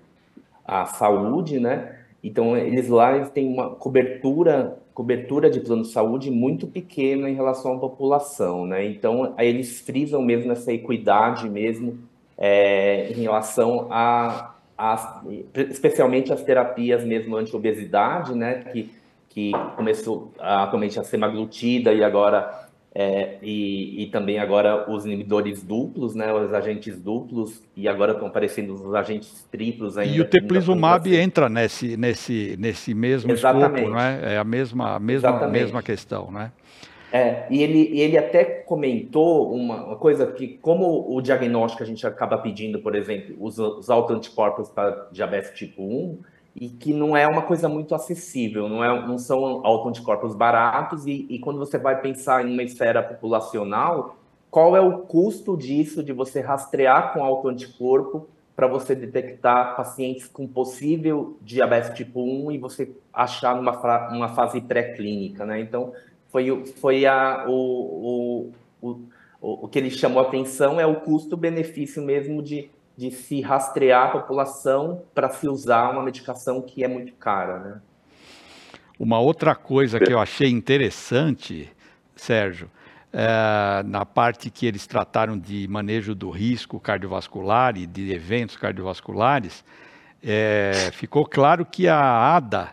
a 0.64 0.86
saúde, 0.86 1.60
né? 1.60 1.96
Então, 2.24 2.56
eles 2.56 2.88
lá 2.88 3.14
eles 3.14 3.28
têm 3.28 3.46
uma 3.46 3.70
cobertura, 3.70 4.78
cobertura 4.94 5.50
de 5.50 5.60
plano 5.60 5.82
de 5.82 5.88
saúde 5.88 6.30
muito 6.30 6.66
pequena 6.66 7.28
em 7.28 7.34
relação 7.34 7.74
à 7.74 7.78
população, 7.78 8.64
né? 8.64 8.86
Então, 8.86 9.34
aí 9.36 9.48
eles 9.48 9.82
frisam 9.82 10.22
mesmo 10.22 10.50
essa 10.50 10.72
equidade 10.72 11.46
mesmo 11.50 11.98
é, 12.38 13.10
em 13.10 13.20
relação 13.20 13.86
a, 13.90 14.54
a, 14.78 15.22
especialmente 15.68 16.32
as 16.32 16.42
terapias 16.42 17.04
mesmo 17.04 17.36
anti-obesidade, 17.36 18.34
né? 18.34 18.64
Que, 18.72 18.90
que 19.28 19.52
começou 19.76 20.32
atualmente 20.38 20.98
a 20.98 21.04
ser 21.04 21.18
maglutida 21.18 21.92
e 21.92 22.02
agora 22.02 22.66
é, 22.94 23.36
e, 23.42 24.02
e, 24.02 24.06
também 24.06 24.38
agora 24.38 24.90
os 24.90 25.04
inibidores 25.04 25.62
duplos, 25.62 26.14
né, 26.14 26.32
os 26.32 26.52
agentes 26.52 26.98
duplos, 26.98 27.62
e 27.76 27.86
agora 27.86 28.12
estão 28.12 28.26
aparecendo 28.26 28.72
os 28.72 28.94
agentes 28.94 29.46
triplos 29.50 29.98
ainda. 29.98 30.16
E 30.16 30.20
o 30.20 30.24
teplizumab 30.24 31.14
entra 31.14 31.48
nesse, 31.48 31.96
nesse, 31.96 32.56
nesse 32.58 32.94
mesmo 32.94 33.30
Exatamente. 33.30 33.76
escopo, 33.76 33.90
não 33.90 34.00
é? 34.00 34.34
É 34.34 34.38
a 34.38 34.44
mesma, 34.44 34.96
a 34.96 34.98
mesma, 34.98 35.46
mesma 35.48 35.82
questão, 35.82 36.30
né? 36.30 36.50
É, 37.12 37.46
e 37.50 37.62
ele, 37.62 37.98
ele 37.98 38.18
até 38.18 38.44
comentou 38.44 39.54
uma, 39.54 39.84
uma, 39.86 39.96
coisa 39.96 40.26
que, 40.26 40.58
como 40.60 41.06
o 41.08 41.22
diagnóstico 41.22 41.82
a 41.82 41.86
gente 41.86 42.06
acaba 42.06 42.36
pedindo, 42.36 42.80
por 42.80 42.94
exemplo, 42.94 43.34
os, 43.40 43.58
os 43.58 43.88
autoanticorpos 43.88 44.68
para 44.68 45.08
diabetes 45.10 45.52
tipo 45.52 45.82
1, 45.82 46.18
e 46.54 46.68
que 46.68 46.92
não 46.92 47.16
é 47.16 47.26
uma 47.26 47.42
coisa 47.42 47.68
muito 47.68 47.94
acessível, 47.94 48.68
não, 48.68 48.82
é, 48.82 49.06
não 49.06 49.18
são 49.18 49.64
autoanticorpos 49.64 50.34
baratos, 50.34 51.06
e, 51.06 51.26
e 51.28 51.38
quando 51.38 51.58
você 51.58 51.78
vai 51.78 52.00
pensar 52.00 52.44
em 52.44 52.52
uma 52.52 52.62
esfera 52.62 53.02
populacional, 53.02 54.16
qual 54.50 54.76
é 54.76 54.80
o 54.80 54.98
custo 54.98 55.56
disso, 55.56 56.02
de 56.02 56.12
você 56.12 56.40
rastrear 56.40 57.12
com 57.12 57.22
autoanticorpo 57.22 58.26
para 58.56 58.66
você 58.66 58.94
detectar 58.94 59.76
pacientes 59.76 60.26
com 60.26 60.46
possível 60.46 61.36
diabetes 61.40 61.96
tipo 61.96 62.20
1 62.20 62.52
e 62.52 62.58
você 62.58 62.90
achar 63.12 63.54
numa 63.54 64.08
uma 64.08 64.30
fase 64.30 64.60
pré-clínica, 64.60 65.46
né? 65.46 65.60
Então, 65.60 65.92
foi, 66.28 66.66
foi 66.66 67.06
a, 67.06 67.44
o, 67.46 68.50
o, 68.82 68.88
o, 68.88 68.98
o 69.40 69.68
que 69.68 69.78
ele 69.78 69.90
chamou 69.90 70.20
a 70.20 70.26
atenção 70.26 70.80
é 70.80 70.86
o 70.86 70.96
custo-benefício 70.96 72.02
mesmo 72.02 72.42
de 72.42 72.68
de 72.98 73.12
se 73.12 73.40
rastrear 73.40 74.08
a 74.08 74.10
população 74.10 75.04
para 75.14 75.30
se 75.30 75.48
usar 75.48 75.88
uma 75.92 76.02
medicação 76.02 76.60
que 76.60 76.82
é 76.82 76.88
muito 76.88 77.12
cara, 77.12 77.60
né? 77.60 77.80
Uma 78.98 79.20
outra 79.20 79.54
coisa 79.54 80.00
que 80.00 80.12
eu 80.12 80.18
achei 80.18 80.50
interessante, 80.50 81.72
Sérgio, 82.16 82.68
é, 83.12 83.84
na 83.84 84.04
parte 84.04 84.50
que 84.50 84.66
eles 84.66 84.84
trataram 84.84 85.38
de 85.38 85.68
manejo 85.68 86.12
do 86.12 86.28
risco 86.28 86.80
cardiovascular 86.80 87.76
e 87.76 87.86
de 87.86 88.12
eventos 88.12 88.56
cardiovasculares, 88.56 89.64
é, 90.20 90.90
ficou 90.92 91.24
claro 91.24 91.64
que 91.64 91.86
a 91.86 92.34
ADA 92.34 92.70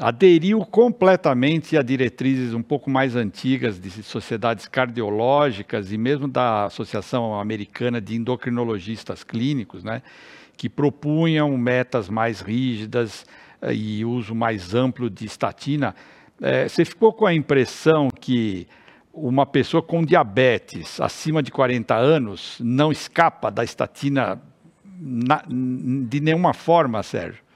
aderiu 0.00 0.64
completamente 0.64 1.76
a 1.76 1.82
diretrizes 1.82 2.54
um 2.54 2.62
pouco 2.62 2.88
mais 2.88 3.14
antigas 3.14 3.78
de 3.78 3.90
sociedades 4.02 4.66
cardiológicas 4.66 5.92
e 5.92 5.98
mesmo 5.98 6.26
da 6.26 6.64
Associação 6.64 7.38
Americana 7.38 8.00
de 8.00 8.16
Endocrinologistas 8.16 9.22
Clínicos, 9.22 9.84
né, 9.84 10.00
que 10.56 10.70
propunham 10.70 11.54
metas 11.58 12.08
mais 12.08 12.40
rígidas 12.40 13.26
eh, 13.60 13.74
e 13.74 14.04
uso 14.04 14.34
mais 14.34 14.74
amplo 14.74 15.10
de 15.10 15.26
estatina. 15.26 15.94
É, 16.40 16.66
você 16.66 16.86
ficou 16.86 17.12
com 17.12 17.26
a 17.26 17.34
impressão 17.34 18.08
que 18.08 18.66
uma 19.12 19.44
pessoa 19.44 19.82
com 19.82 20.02
diabetes 20.02 20.98
acima 20.98 21.42
de 21.42 21.50
40 21.50 21.94
anos 21.94 22.56
não 22.58 22.90
escapa 22.90 23.50
da 23.50 23.62
estatina 23.62 24.40
na, 24.98 25.42
de 25.46 26.20
nenhuma 26.20 26.54
forma, 26.54 27.02
Sérgio? 27.02 27.49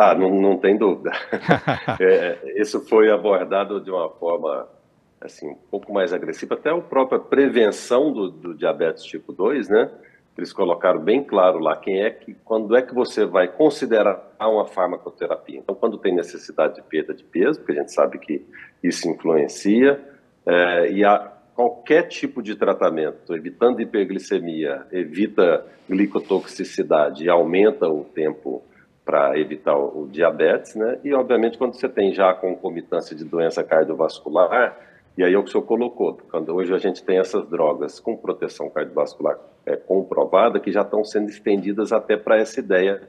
Ah, 0.00 0.14
não, 0.14 0.30
não 0.30 0.56
tem 0.56 0.76
dúvida. 0.76 1.10
é, 2.00 2.52
isso 2.54 2.80
foi 2.86 3.10
abordado 3.10 3.80
de 3.80 3.90
uma 3.90 4.08
forma 4.08 4.68
assim, 5.20 5.48
um 5.48 5.56
pouco 5.68 5.92
mais 5.92 6.12
agressiva, 6.12 6.54
até 6.54 6.70
a 6.70 6.78
própria 6.80 7.18
prevenção 7.18 8.12
do, 8.12 8.30
do 8.30 8.54
diabetes 8.54 9.02
tipo 9.02 9.32
2, 9.32 9.68
né? 9.68 9.90
Eles 10.36 10.52
colocaram 10.52 11.00
bem 11.00 11.24
claro 11.24 11.58
lá 11.58 11.74
quem 11.74 12.00
é 12.00 12.10
que, 12.10 12.32
quando 12.44 12.76
é 12.76 12.80
que 12.82 12.94
você 12.94 13.24
vai 13.24 13.48
considerar 13.48 14.36
uma 14.38 14.66
farmacoterapia. 14.66 15.58
Então, 15.58 15.74
quando 15.74 15.98
tem 15.98 16.14
necessidade 16.14 16.76
de 16.76 16.82
perda 16.82 17.12
de 17.12 17.24
peso, 17.24 17.58
porque 17.58 17.72
a 17.72 17.80
gente 17.80 17.92
sabe 17.92 18.20
que 18.20 18.46
isso 18.80 19.08
influencia, 19.08 20.00
é, 20.46 20.92
e 20.92 21.04
a, 21.04 21.32
qualquer 21.56 22.04
tipo 22.04 22.40
de 22.40 22.54
tratamento, 22.54 23.34
evitando 23.34 23.82
hiperglicemia, 23.82 24.86
evita 24.92 25.66
glicotoxicidade 25.90 27.24
e 27.24 27.28
aumenta 27.28 27.88
o 27.88 28.04
tempo 28.04 28.62
para 29.08 29.38
evitar 29.38 29.74
o, 29.74 30.06
diabetes, 30.06 30.74
né? 30.74 30.98
E, 31.02 31.14
obviamente, 31.14 31.56
quando 31.56 31.72
você 31.72 31.88
tem 31.88 32.12
já 32.12 32.34
concomitância 32.34 33.16
de 33.16 33.24
doença 33.24 33.64
cardiovascular, 33.64 34.76
e 35.16 35.24
aí 35.24 35.32
é 35.32 35.38
o 35.38 35.42
que 35.42 35.48
o 35.48 35.52
senhor 35.52 35.64
colocou, 35.64 36.20
quando 36.30 36.54
hoje 36.54 36.74
a 36.74 36.78
gente 36.78 37.02
tem 37.02 37.18
essas 37.18 37.48
drogas 37.48 37.98
com 37.98 38.14
proteção 38.14 38.68
cardiovascular 38.68 39.38
é, 39.64 39.76
comprovada, 39.76 40.60
que 40.60 40.70
já 40.70 40.82
estão 40.82 41.02
sendo 41.04 41.30
estendidas 41.30 41.90
até 41.90 42.18
para 42.18 42.36
essa 42.36 42.60
ideia 42.60 43.00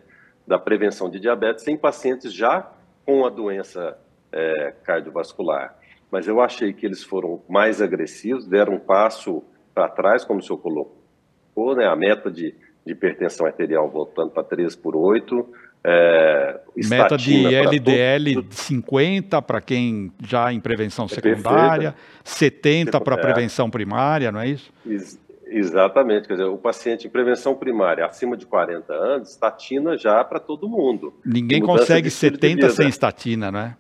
da 0.48 0.58
prevenção 0.58 1.10
de 1.10 1.20
diabetes 1.20 1.68
em 1.68 1.76
pacientes 1.76 2.32
já 2.32 2.72
com 3.06 3.26
a 3.26 3.30
doença 3.30 3.98
é, 4.32 4.74
cardiovascular. 4.86 5.78
Mas 6.10 6.30
eu 6.30 6.40
achei 6.40 6.72
que 6.72 6.86
eles 6.86 7.04
foram 7.04 7.42
mais 7.50 7.82
agressivos, 7.82 8.48
deram 8.48 8.76
um 8.76 8.80
passo 8.80 9.44
para 9.76 9.90
trás, 9.90 10.24
como 10.24 10.40
o 10.40 10.44
senhor 10.44 10.60
colocou, 10.60 11.76
né, 11.76 11.86
a 11.88 11.96
meta 11.98 12.32
de, 12.32 12.56
de 12.86 12.94
hipertensão 12.94 13.46
arterial 13.46 13.90
voltando 13.90 14.32
para 14.32 14.46
3 14.46 14.78
por 14.78 14.96
8, 14.96 15.68
é, 15.84 16.60
Meta 16.76 17.18
de 17.18 17.56
LDL 17.56 18.34
todo... 18.36 18.54
50 18.54 19.42
para 19.42 19.62
quem 19.62 20.12
já 20.22 20.52
em 20.52 20.60
prevenção 20.60 21.06
é 21.06 21.10
secundária, 21.10 21.92
perfeita. 21.92 21.98
70 22.24 23.02
para 23.02 23.18
prevenção 23.18 23.70
primária, 23.70 24.32
não 24.32 24.40
é 24.40 24.50
isso? 24.50 24.72
Ex 24.86 25.20
exatamente, 25.52 26.28
quer 26.28 26.36
dizer, 26.36 26.46
o 26.46 26.58
paciente 26.58 27.08
em 27.08 27.10
prevenção 27.10 27.56
primária 27.56 28.06
acima 28.06 28.38
de 28.38 28.46
40 28.46 28.94
anos, 28.94 29.32
estatina 29.32 29.98
já 29.98 30.24
para 30.24 30.40
todo 30.40 30.70
mundo. 30.70 31.14
Ninguém 31.26 31.60
consegue 31.60 32.10
70 32.10 32.70
sem 32.70 32.88
estatina, 32.88 33.52
não 33.52 33.60
é? 33.60 33.76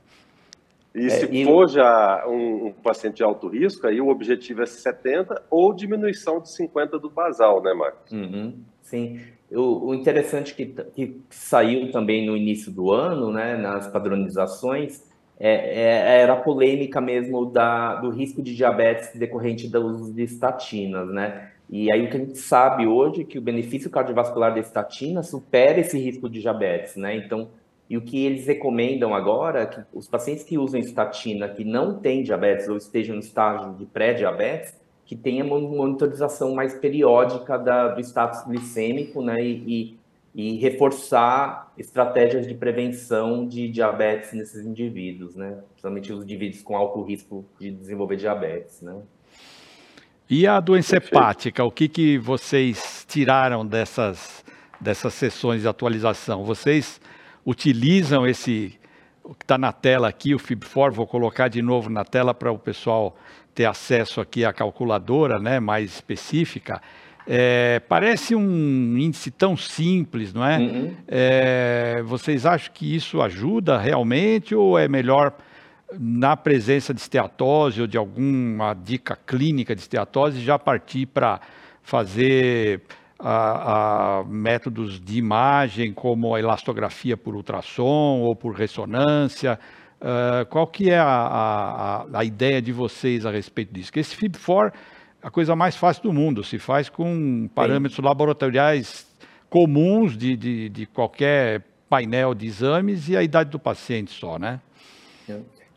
E 1.00 1.06
é, 1.06 1.10
se 1.10 1.26
e... 1.32 1.46
for 1.46 1.70
já 1.70 2.26
um, 2.28 2.68
um, 2.68 2.72
paciente 2.74 3.18
de 3.18 3.24
alto 3.24 3.48
risco, 3.48 3.88
aí 3.88 4.02
o 4.02 4.10
objetivo 4.10 4.62
é 4.62 4.66
70 4.66 5.44
ou 5.50 5.74
diminuição 5.74 6.42
de 6.42 6.50
50 6.52 7.00
do 7.00 7.10
basal, 7.10 7.64
né, 7.64 7.74
Marcos? 7.74 8.12
Uhum, 8.12 8.56
sim. 8.82 9.22
O, 9.50 9.88
o 9.88 9.96
interessante 9.96 10.54
que, 10.54 10.66
que 10.66 11.22
saiu 11.30 11.90
também 11.92 12.26
no 12.26 12.36
início 12.36 12.72
do 12.72 12.92
ano, 12.92 13.32
né, 13.32 13.56
nas 13.56 13.88
padronizações, 13.88 15.08
é, 15.40 15.54
é, 15.54 16.22
era 16.22 16.34
a 16.34 16.36
polêmica 16.36 17.00
mesmo 17.00 17.46
da, 17.46 17.96
do 17.96 18.10
risco 18.10 18.42
de 18.42 18.54
diabetes 18.54 19.18
decorrente 19.18 19.70
do 19.70 19.80
uso 19.80 20.14
de 20.14 20.24
estatinas, 20.24 21.08
né? 21.08 21.52
E 21.70 21.92
aí 21.94 22.06
o 22.06 22.10
que 22.10 22.18
a 22.18 22.20
gente 22.20 22.38
sabe 22.38 22.86
hoje 22.86 23.22
é 23.22 23.24
que 23.24 23.38
o 23.38 23.42
benefício 23.42 23.90
cardiovascular 23.90 24.54
da 24.54 24.60
estatina 24.60 25.24
supera 25.24 25.80
esse 25.80 25.98
risco 25.98 26.28
de 26.28 26.42
diabetes, 26.42 26.96
né? 26.96 27.16
Então, 27.16 27.52
e 27.90 27.98
o 27.98 28.02
que 28.02 28.24
eles 28.24 28.46
recomendam 28.46 29.16
agora 29.16 29.62
é 29.62 29.66
que 29.66 29.82
os 29.92 30.08
pacientes 30.08 30.44
que 30.44 30.60
usam 30.60 30.80
estatina 30.80 31.50
que 31.50 31.66
não 31.66 32.00
têm 32.00 32.22
diabetes 32.22 32.68
ou 32.68 32.78
estejam 32.78 33.16
no 33.16 33.22
estágio 33.22 33.74
de 33.74 33.86
pré-diabetes, 33.86 34.80
que 35.06 35.16
tenha 35.16 35.44
uma 35.44 35.60
monitorização 35.60 36.54
mais 36.54 36.76
periódica 36.76 37.58
da, 37.58 37.88
do 37.88 38.00
status 38.02 38.46
glicêmico, 38.46 39.24
né, 39.24 39.38
e, 39.42 39.98
e, 40.36 40.54
e, 40.54 40.58
reforçar 40.58 41.74
estratégias 41.80 42.48
de 42.48 42.54
prevenção 42.54 43.48
de 43.48 43.68
diabetes 43.68 44.34
nesses 44.34 44.64
indivíduos, 44.64 45.36
né, 45.36 45.58
principalmente 45.70 46.14
os 46.14 46.24
indivíduos 46.24 46.62
com 46.62 46.78
alto 46.78 47.02
risco 47.02 47.44
de 47.60 47.72
desenvolver 47.72 48.18
diabetes, 48.18 48.84
né. 48.84 48.98
E 50.30 50.46
a 50.46 50.60
doença 50.60 50.98
hepática, 50.98 51.64
o 51.64 51.72
que, 51.72 51.88
que 51.88 52.20
vocês 52.20 53.04
tiraram 53.10 53.66
dessas, 53.66 54.46
dessas 54.80 55.16
sessões 55.16 55.62
de 55.64 55.68
atualização? 55.68 56.44
Vocês 56.44 57.02
utilizam 57.50 58.28
esse, 58.28 58.80
o 59.24 59.34
que 59.34 59.44
está 59.44 59.58
na 59.58 59.72
tela 59.72 60.08
aqui, 60.08 60.36
o 60.36 60.40
FIB4, 60.40 60.92
vou 60.92 61.08
colocar 61.08 61.48
de 61.48 61.64
novo 61.64 61.90
na 61.90 62.06
tela 62.06 62.32
para 62.32 62.52
o 62.52 62.60
pessoal 62.60 63.18
ter 63.56 63.66
acesso 63.66 64.22
aqui 64.22 64.46
à 64.46 64.54
calculadora 64.54 65.40
né, 65.40 65.60
mais 65.60 65.96
específica, 65.96 66.80
é, 67.28 67.80
parece 67.80 68.36
um 68.36 68.98
índice 68.98 69.32
tão 69.32 69.58
simples, 69.58 70.32
não 70.32 70.46
é? 70.46 70.58
Uhum. 70.60 70.96
é? 71.08 72.04
Vocês 72.06 72.46
acham 72.46 72.72
que 72.72 72.96
isso 72.96 73.22
ajuda 73.22 73.80
realmente 73.80 74.54
ou 74.54 74.78
é 74.78 74.88
melhor 74.88 75.34
na 76.00 76.38
presença 76.38 76.94
de 76.94 77.02
esteatose 77.02 77.82
ou 77.82 77.88
de 77.88 77.98
alguma 77.98 78.76
dica 78.76 79.16
clínica 79.16 79.76
de 79.76 79.82
esteatose 79.82 80.40
já 80.40 80.58
partir 80.60 81.08
para 81.08 81.42
fazer 81.82 82.82
a, 83.20 84.20
a, 84.20 84.24
métodos 84.24 85.00
de 85.00 85.18
imagem 85.18 85.94
como 85.94 86.34
a 86.34 86.40
elastografia 86.40 87.18
por 87.18 87.36
ultrassom 87.36 88.22
ou 88.22 88.36
por 88.36 88.56
ressonância? 88.56 89.60
Uh, 90.00 90.46
qual 90.50 90.66
que 90.66 90.90
é 90.90 90.98
a, 90.98 91.06
a, 91.06 92.20
a, 92.20 92.24
ideia 92.24 92.62
de 92.62 92.72
vocês 92.72 93.26
a 93.26 93.32
respeito 93.32 93.74
disso? 93.74 93.92
Que 93.92 94.00
esse 94.00 94.16
FIB4 94.16 94.72
é 95.22 95.28
a 95.28 95.30
coisa 95.30 95.56
mais 95.56 95.76
fácil 95.76 96.04
do 96.04 96.14
mundo, 96.14 96.42
se 96.42 96.58
faz 96.58 96.88
com 96.88 97.50
parâmetros 97.54 97.98
Sim. 97.98 98.04
laboratoriais 98.04 99.06
comuns 99.50 100.18
de, 100.18 100.38
de, 100.38 100.70
de, 100.70 100.86
qualquer 100.86 101.64
painel 101.90 102.34
de 102.34 102.46
exames 102.46 103.10
e 103.10 103.18
a 103.18 103.24
idade 103.24 103.50
do 103.50 103.60
paciente 103.60 104.12
só, 104.12 104.40
né? 104.40 104.62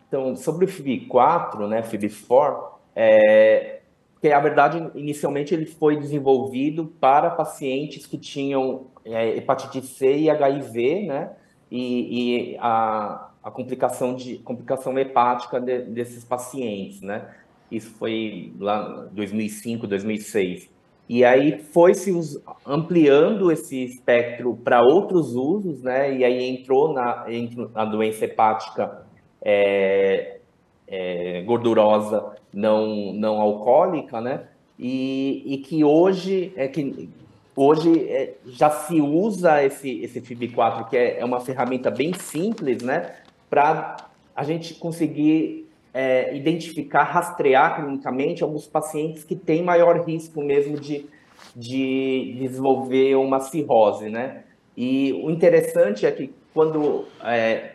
Então, 0.07 0.37
sobre 0.37 0.67
o 0.67 0.69
FIB4, 0.69 1.69
né, 1.69 1.83
FIB4, 1.83 2.73
é, 2.95 3.82
que 4.23 4.31
a 4.31 4.39
verdade, 4.39 4.89
inicialmente 4.95 5.53
ele 5.53 5.67
foi 5.67 5.97
desenvolvido 5.97 6.87
para 7.01 7.29
pacientes 7.29 8.07
que 8.07 8.17
tinham 8.17 8.87
é, 9.05 9.37
hepatite 9.37 9.85
C 9.85 10.17
e 10.17 10.31
HIV, 10.31 11.07
né, 11.07 11.31
e, 11.69 12.53
e 12.53 12.57
a, 12.61 13.31
a 13.43 13.51
complicação 13.51 14.15
de 14.15 14.39
complicação 14.39 14.97
hepática 14.97 15.61
de, 15.61 15.83
desses 15.83 16.23
pacientes, 16.23 17.01
né? 17.01 17.35
Isso 17.69 17.91
foi 17.99 18.53
lá 18.61 19.09
2005, 19.11 19.89
2006. 19.89 20.71
E 21.09 21.25
aí 21.25 21.59
foi 21.59 21.95
se 21.95 22.13
ampliando 22.65 23.51
esse 23.51 23.83
espectro 23.83 24.55
para 24.55 24.83
outros 24.83 25.35
usos, 25.35 25.83
né? 25.83 26.15
E 26.15 26.25
aí 26.25 26.45
entrou 26.45 26.93
na, 26.93 27.25
entrou 27.29 27.69
na 27.71 27.85
doença 27.85 28.25
hepática 28.27 29.05
é, 29.43 30.37
é, 30.87 31.43
gordurosa 31.43 32.32
não, 32.53 33.13
não 33.13 33.41
alcoólica, 33.41 34.21
né? 34.21 34.45
E, 34.79 35.43
e 35.47 35.59
que 35.59 35.85
hoje 35.85 36.53
é 36.57 36.67
que 36.67 37.09
hoje 37.55 38.09
é, 38.09 38.35
já 38.47 38.71
se 38.71 39.01
usa 39.01 39.63
esse, 39.63 40.03
esse 40.03 40.21
FIB4, 40.21 40.89
que 40.89 40.97
é, 40.97 41.21
é 41.21 41.25
uma 41.25 41.41
ferramenta 41.41 41.91
bem 41.91 42.13
simples, 42.15 42.83
né? 42.83 43.13
para 43.53 43.99
a 44.35 44.45
gente 44.45 44.73
conseguir 44.77 45.69
é, 45.93 46.35
identificar, 46.35 47.03
rastrear 47.03 47.77
clinicamente 47.77 48.43
alguns 48.43 48.67
pacientes 48.67 49.25
que 49.25 49.37
têm 49.37 49.63
maior 49.63 50.07
risco 50.07 50.43
mesmo 50.43 50.81
de, 50.81 51.05
de 51.55 52.35
desenvolver 52.39 53.15
uma 53.17 53.41
cirrose, 53.41 54.09
né? 54.09 54.45
E 54.75 55.13
o 55.23 55.31
interessante 55.31 56.07
é 56.07 56.11
que 56.11 56.33
quando, 56.55 57.05
é, 57.23 57.72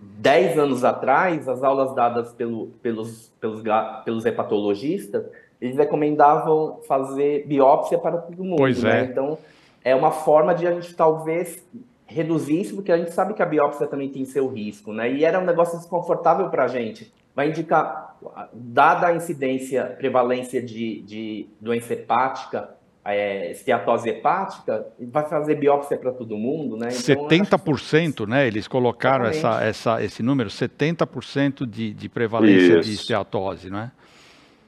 10 0.00 0.58
anos 0.58 0.84
atrás, 0.84 1.48
as 1.48 1.62
aulas 1.62 1.94
dadas 1.94 2.32
pelo, 2.32 2.68
pelos, 2.82 3.32
pelos, 3.40 3.62
pelos 4.04 4.24
hepatologistas, 4.24 5.24
eles 5.60 5.76
recomendavam 5.76 6.80
fazer 6.86 7.46
biópsia 7.46 7.98
para 7.98 8.18
todo 8.18 8.44
mundo, 8.44 8.56
pois 8.56 8.82
né? 8.82 9.00
É. 9.00 9.04
Então, 9.04 9.38
é 9.84 9.94
uma 9.94 10.10
forma 10.10 10.54
de 10.54 10.66
a 10.66 10.72
gente 10.72 10.94
talvez 10.94 11.64
reduzir 12.06 12.60
isso, 12.60 12.74
porque 12.74 12.92
a 12.92 12.96
gente 12.96 13.12
sabe 13.12 13.34
que 13.34 13.42
a 13.42 13.46
biópsia 13.46 13.86
também 13.86 14.08
tem 14.08 14.24
seu 14.24 14.48
risco, 14.48 14.92
né? 14.92 15.10
E 15.10 15.24
era 15.24 15.38
um 15.38 15.44
negócio 15.44 15.78
desconfortável 15.78 16.48
para 16.48 16.64
a 16.64 16.68
gente. 16.68 17.12
Vai 17.34 17.48
indicar, 17.48 18.16
dada 18.52 19.08
a 19.08 19.14
incidência, 19.14 19.84
prevalência 19.98 20.62
de, 20.62 21.02
de 21.02 21.48
doença 21.60 21.92
hepática, 21.92 22.70
é, 23.06 23.50
esteatose 23.52 24.08
hepática, 24.08 24.86
vai 25.00 25.28
fazer 25.28 25.54
biópsia 25.54 25.96
para 25.96 26.12
todo 26.12 26.36
mundo, 26.36 26.76
né? 26.76 26.88
Então, 26.88 27.28
70%, 27.28 28.14
que... 28.14 28.26
né? 28.26 28.46
Eles 28.46 28.66
colocaram 28.66 29.26
essa, 29.26 29.62
essa, 29.62 30.02
esse 30.02 30.22
número, 30.22 30.48
70% 30.48 31.66
de, 31.66 31.92
de 31.92 32.08
prevalência 32.08 32.78
Isso. 32.78 32.88
de 32.88 32.94
esteatose, 32.94 33.70
não 33.70 33.78
é? 33.78 33.92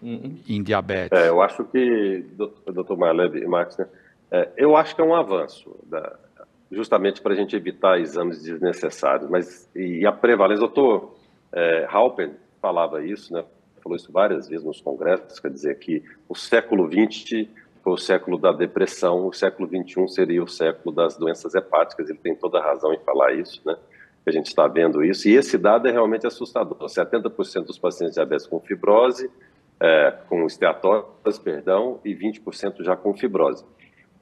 Uhum. 0.00 0.38
Em 0.48 0.62
diabetes. 0.62 1.18
É, 1.18 1.28
eu 1.28 1.42
acho 1.42 1.64
que, 1.64 2.24
doutor 2.72 2.96
Marleve 2.96 3.40
e 3.40 3.46
Max, 3.46 3.76
né? 3.76 3.86
É, 4.30 4.48
eu 4.56 4.76
acho 4.76 4.94
que 4.94 5.00
é 5.00 5.04
um 5.04 5.14
avanço 5.14 5.74
da, 5.84 6.16
justamente 6.70 7.20
para 7.20 7.32
a 7.32 7.36
gente 7.36 7.56
evitar 7.56 7.98
exames 7.98 8.42
desnecessários. 8.42 9.28
Mas 9.28 9.68
e 9.74 10.06
a 10.06 10.12
prevalência, 10.12 10.60
doutor 10.60 11.16
é, 11.52 11.86
Halpen 11.90 12.32
falava 12.60 13.04
isso, 13.04 13.32
né? 13.32 13.44
Falou 13.82 13.96
isso 13.96 14.12
várias 14.12 14.48
vezes 14.48 14.64
nos 14.64 14.80
congressos, 14.80 15.40
quer 15.40 15.50
dizer 15.50 15.78
que 15.78 16.02
o 16.28 16.34
século 16.34 16.88
XX 16.88 17.48
foi 17.88 17.94
o 17.94 17.96
século 17.96 18.38
da 18.38 18.52
depressão, 18.52 19.26
o 19.26 19.32
século 19.32 19.66
21 19.66 20.08
seria 20.08 20.42
o 20.42 20.48
século 20.48 20.94
das 20.94 21.16
doenças 21.16 21.54
hepáticas. 21.54 22.10
Ele 22.10 22.18
tem 22.18 22.34
toda 22.34 22.58
a 22.58 22.62
razão 22.62 22.92
em 22.92 22.98
falar 22.98 23.32
isso, 23.32 23.62
né? 23.64 23.76
A 24.26 24.30
gente 24.30 24.48
está 24.48 24.68
vendo 24.68 25.02
isso. 25.02 25.26
E 25.26 25.34
esse 25.34 25.56
dado 25.56 25.88
é 25.88 25.90
realmente 25.90 26.26
assustador. 26.26 26.76
70% 26.76 27.64
dos 27.64 27.78
pacientes 27.78 28.14
diabéticos 28.14 28.46
com 28.46 28.60
fibrose, 28.60 29.30
é, 29.80 30.10
com 30.28 30.44
esteatose, 30.44 31.40
perdão, 31.42 31.98
e 32.04 32.14
20% 32.14 32.82
já 32.82 32.94
com 32.94 33.14
fibrose. 33.14 33.64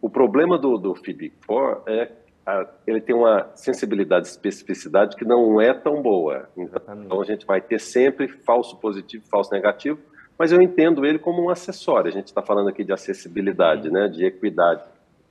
O 0.01 0.09
problema 0.09 0.57
do, 0.57 0.79
do 0.79 0.95
FIB4 0.95 1.83
é 1.89 2.13
a, 2.47 2.69
ele 2.87 3.01
tem 3.01 3.17
uma 3.17 3.51
sensibilidade 3.57 4.29
e 4.29 4.31
especificidade 4.31 5.17
que 5.17 5.25
não 5.25 5.61
é 5.61 5.75
tão 5.75 6.01
boa. 6.01 6.49
Então, 6.57 7.21
a 7.21 7.25
gente 7.25 7.45
vai 7.45 7.61
ter 7.61 7.81
sempre 7.81 8.29
falso 8.29 8.77
positivo, 8.77 9.25
falso 9.29 9.51
negativo, 9.53 9.99
mas 10.39 10.53
eu 10.53 10.61
entendo 10.61 11.05
ele 11.05 11.19
como 11.19 11.43
um 11.43 11.51
acessório. 11.51 12.09
A 12.09 12.13
gente 12.13 12.27
está 12.27 12.43
falando 12.43 12.69
aqui 12.69 12.85
de 12.85 12.93
acessibilidade, 12.93 13.91
né, 13.91 14.09
de 14.09 14.25
equidade. 14.25 14.83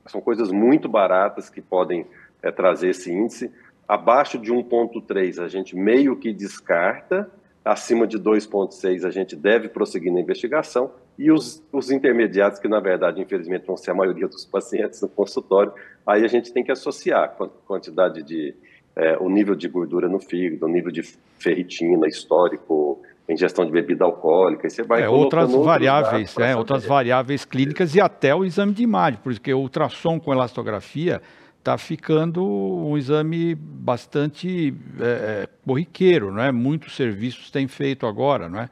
São 0.06 0.20
coisas 0.20 0.50
muito 0.50 0.88
baratas 0.88 1.48
que 1.48 1.60
podem 1.60 2.06
é, 2.42 2.50
trazer 2.50 2.90
esse 2.90 3.12
índice. 3.12 3.50
Abaixo 3.86 4.38
de 4.38 4.52
1,3 4.52 5.42
a 5.42 5.48
gente 5.48 5.76
meio 5.76 6.16
que 6.16 6.32
descarta, 6.32 7.30
acima 7.64 8.06
de 8.06 8.18
2,6 8.18 9.04
a 9.04 9.10
gente 9.10 9.34
deve 9.36 9.68
prosseguir 9.68 10.12
na 10.12 10.20
investigação, 10.20 10.90
e 11.18 11.32
os, 11.32 11.62
os, 11.72 11.90
intermediários, 11.90 12.58
que 12.58 12.68
na 12.68 12.78
verdade, 12.78 13.20
infelizmente, 13.20 13.66
vão 13.66 13.76
ser 13.76 13.90
a 13.90 13.94
maioria 13.94 14.28
dos 14.28 14.44
pacientes 14.44 15.00
no 15.00 15.08
consultório, 15.08 15.72
aí 16.06 16.24
a 16.24 16.28
gente 16.28 16.52
tem 16.52 16.62
que 16.62 16.70
associar 16.70 17.24
a 17.24 17.28
quantidade 17.28 18.22
de, 18.22 18.54
é, 18.94 19.16
o 19.18 19.28
nível 19.28 19.54
de 19.54 19.66
gordura 19.66 20.08
no 20.08 20.20
fígado, 20.20 20.66
o 20.66 20.68
nível 20.68 20.92
de 20.92 21.02
ferritina 21.38 22.06
histórico, 22.06 23.02
ingestão 23.28 23.64
de 23.64 23.72
bebida 23.72 24.04
alcoólica, 24.04 24.66
e 24.66 24.70
você 24.70 24.82
vai 24.82 25.02
é, 25.02 25.08
outras 25.08 25.52
variáveis, 25.52 26.36
é, 26.38 26.54
outras 26.54 26.84
variáveis 26.84 27.44
clínicas 27.44 27.94
e 27.94 28.00
até 28.00 28.34
o 28.34 28.44
exame 28.44 28.72
de 28.72 28.82
imagem, 28.82 29.18
porque 29.22 29.52
o 29.52 29.58
ultrassom 29.58 30.20
com 30.20 30.32
elastografia 30.32 31.20
está 31.58 31.76
ficando 31.76 32.44
um 32.44 32.96
exame 32.96 33.56
bastante 33.56 34.72
é, 35.00 35.04
é, 35.04 35.48
corriqueiro, 35.66 36.32
não 36.32 36.40
é? 36.40 36.52
Muitos 36.52 36.94
serviços 36.94 37.50
têm 37.50 37.66
feito 37.66 38.06
agora, 38.06 38.48
não 38.48 38.60
é? 38.60 38.70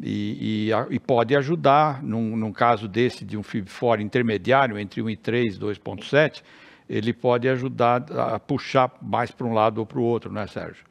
E, 0.00 0.68
e, 0.68 0.94
e 0.94 1.00
pode 1.00 1.34
ajudar, 1.34 2.00
num, 2.02 2.36
num, 2.36 2.52
caso 2.52 2.86
desse 2.86 3.24
de 3.24 3.36
um 3.36 3.42
FIB4 3.42 4.00
intermediário 4.00 4.78
entre 4.78 5.02
1 5.02 5.10
e 5.10 5.16
3, 5.16 5.58
2.7, 5.58 6.42
ele 6.88 7.12
pode 7.12 7.48
ajudar 7.48 8.04
a 8.12 8.38
puxar 8.38 8.92
mais 9.02 9.32
para 9.32 9.46
um 9.46 9.52
lado 9.52 9.78
ou 9.78 9.86
para 9.86 9.98
o 9.98 10.02
outro, 10.02 10.32
não 10.32 10.40
é, 10.40 10.46
Sérgio? 10.46 10.89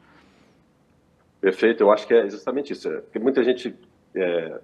Perfeito, 1.41 1.83
eu 1.83 1.91
acho 1.91 2.05
que 2.05 2.13
é 2.13 2.29
justamente 2.29 2.73
isso. 2.73 2.89
Porque 2.89 3.19
muita 3.19 3.43
gente 3.43 3.75
é, 4.15 4.59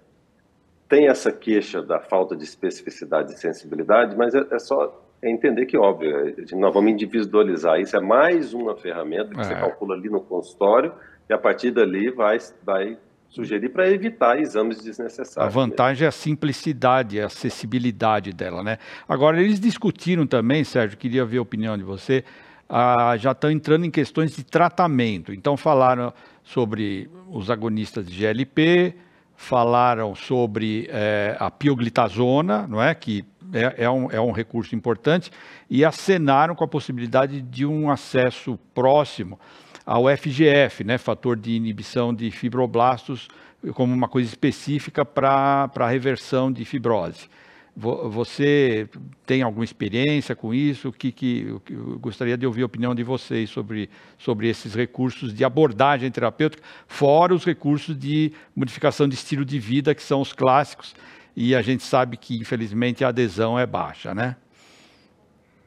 tem 0.90 1.08
essa 1.08 1.32
queixa 1.32 1.82
da 1.82 2.00
falta 2.00 2.36
de 2.36 2.44
especificidade 2.44 3.34
e 3.34 3.38
sensibilidade, 3.38 4.16
mas 4.16 4.36
é, 4.36 4.46
é 4.52 4.60
só 4.60 5.02
é 5.22 5.30
entender 5.30 5.66
que, 5.66 5.78
óbvio, 5.78 6.10
é, 6.28 6.56
nós 6.56 6.74
vamos 6.74 6.92
individualizar. 6.92 7.80
Isso 7.80 7.96
é 7.96 8.02
mais 8.02 8.54
uma 8.54 8.76
ferramenta 8.76 9.34
que 9.34 9.40
é. 9.40 9.44
você 9.44 9.56
calcula 9.56 9.96
ali 9.96 10.10
no 10.10 10.22
consultório 10.22 10.94
e 11.30 11.34
a 11.34 11.38
partir 11.38 11.72
dali 11.72 12.12
vai, 12.12 12.38
vai 12.64 12.98
sugerir 13.30 13.70
para 13.70 13.90
evitar 13.90 14.40
exames 14.40 14.82
desnecessários. 14.84 15.38
A 15.38 15.60
vantagem 15.60 16.06
é 16.06 16.10
a 16.10 16.12
simplicidade, 16.12 17.20
a 17.20 17.26
acessibilidade 17.26 18.32
dela, 18.32 18.64
né? 18.64 18.78
Agora, 19.08 19.42
eles 19.42 19.60
discutiram 19.60 20.28
também, 20.28 20.64
Sérgio, 20.64 20.98
queria 20.98 21.26
ver 21.26 21.40
a 21.40 21.42
opinião 21.42 21.78
de 21.78 21.84
você, 21.84 22.24
ah, 22.70 23.16
já 23.18 23.32
estão 23.32 23.52
entrando 23.52 23.86
em 23.86 23.92
questões 23.92 24.36
de 24.36 24.44
tratamento. 24.44 25.34
Então, 25.34 25.56
falaram 25.56 26.14
sobre 26.44 27.10
os 27.30 27.50
agonistas 27.50 28.06
de 28.06 28.18
GLP, 28.18 28.96
falaram 29.36 30.16
sobre 30.16 30.88
é, 30.92 31.36
a 31.40 31.52
pioglitazona, 31.52 32.68
não 32.68 32.82
é? 32.82 32.94
que 32.96 33.26
é, 33.54 33.84
é, 33.84 33.90
um, 33.90 34.10
é 34.12 34.20
um 34.20 34.32
recurso 34.32 34.76
importante, 34.76 35.32
e 35.70 35.84
acenaram 35.84 36.56
com 36.56 36.64
a 36.64 36.68
possibilidade 36.68 37.42
de 37.42 37.66
um 37.66 37.90
acesso 37.90 38.58
próximo 38.74 39.40
ao 39.86 40.06
FGF, 40.18 40.84
né? 40.84 40.98
fator 40.98 41.36
de 41.36 41.52
inibição 41.52 42.14
de 42.14 42.32
fibroblastos, 42.32 43.28
como 43.74 43.94
uma 43.94 44.08
coisa 44.08 44.30
específica 44.30 45.04
para 45.06 45.70
a 45.76 45.88
reversão 45.88 46.52
de 46.52 46.66
fibrose. 46.66 47.30
Você 47.78 48.88
tem 49.26 49.42
alguma 49.42 49.66
experiência 49.66 50.34
com 50.34 50.54
isso? 50.54 50.88
O 50.90 50.94
que, 50.94 51.12
que 51.12 51.60
eu 51.70 52.00
gostaria 52.00 52.38
de 52.38 52.48
ouvir 52.48 52.62
a 52.62 52.68
opinião 52.68 52.96
de 52.96 53.04
vocês 53.04 53.50
sobre, 53.50 53.90
sobre 54.18 54.48
esses 54.48 54.74
recursos 54.74 55.34
de 55.34 55.44
abordagem 55.44 56.10
terapêutica, 56.10 56.64
fora 56.88 57.34
os 57.34 57.44
recursos 57.44 57.98
de 57.98 58.32
modificação 58.56 59.10
de 59.10 59.16
estilo 59.16 59.44
de 59.44 59.60
vida, 59.60 59.94
que 59.94 60.02
são 60.02 60.22
os 60.22 60.32
clássicos, 60.32 60.96
e 61.36 61.54
a 61.54 61.62
gente 61.62 61.84
sabe 61.84 62.16
que, 62.16 62.38
infelizmente, 62.38 63.04
a 63.04 63.10
adesão 63.10 63.60
é 63.60 63.66
baixa, 63.66 64.16
né? 64.16 64.38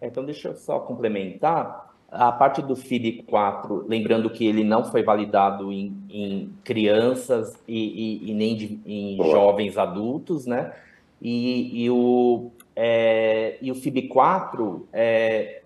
Então, 0.01 0.25
deixa 0.25 0.49
eu 0.49 0.55
só 0.55 0.79
complementar. 0.79 1.89
A 2.11 2.33
parte 2.33 2.63
do 2.63 2.75
FID4, 2.75 3.85
lembrando 3.87 4.31
que 4.31 4.47
ele 4.47 4.65
não 4.65 4.83
foi 4.83 5.03
validado 5.03 5.71
em, 5.71 5.95
em 6.09 6.51
crianças 6.65 7.63
e, 7.69 8.23
e, 8.25 8.31
e 8.31 8.35
nem 8.35 8.57
de, 8.57 8.81
em 8.87 9.19
jovens 9.19 9.77
adultos, 9.77 10.47
né? 10.47 10.73
E, 11.21 11.85
e 11.85 11.91
o, 11.91 12.51
é, 12.77 13.59
e 13.61 13.73
o 13.73 13.75
FIB4, 13.75 14.83
é, 14.93 15.63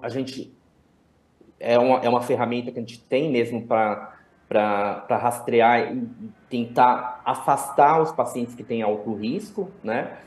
a 0.00 0.08
gente 0.08 0.54
é 1.58 1.78
uma, 1.78 1.98
é 2.00 2.08
uma 2.08 2.20
ferramenta 2.20 2.70
que 2.70 2.78
a 2.78 2.82
gente 2.82 3.00
tem 3.00 3.30
mesmo 3.30 3.66
para 3.66 4.12
rastrear 5.08 5.94
e 5.94 6.08
tentar 6.48 7.22
afastar 7.24 8.00
os 8.00 8.12
pacientes 8.12 8.54
que 8.54 8.62
têm 8.62 8.82
alto 8.82 9.14
risco, 9.14 9.70
né? 9.82 10.18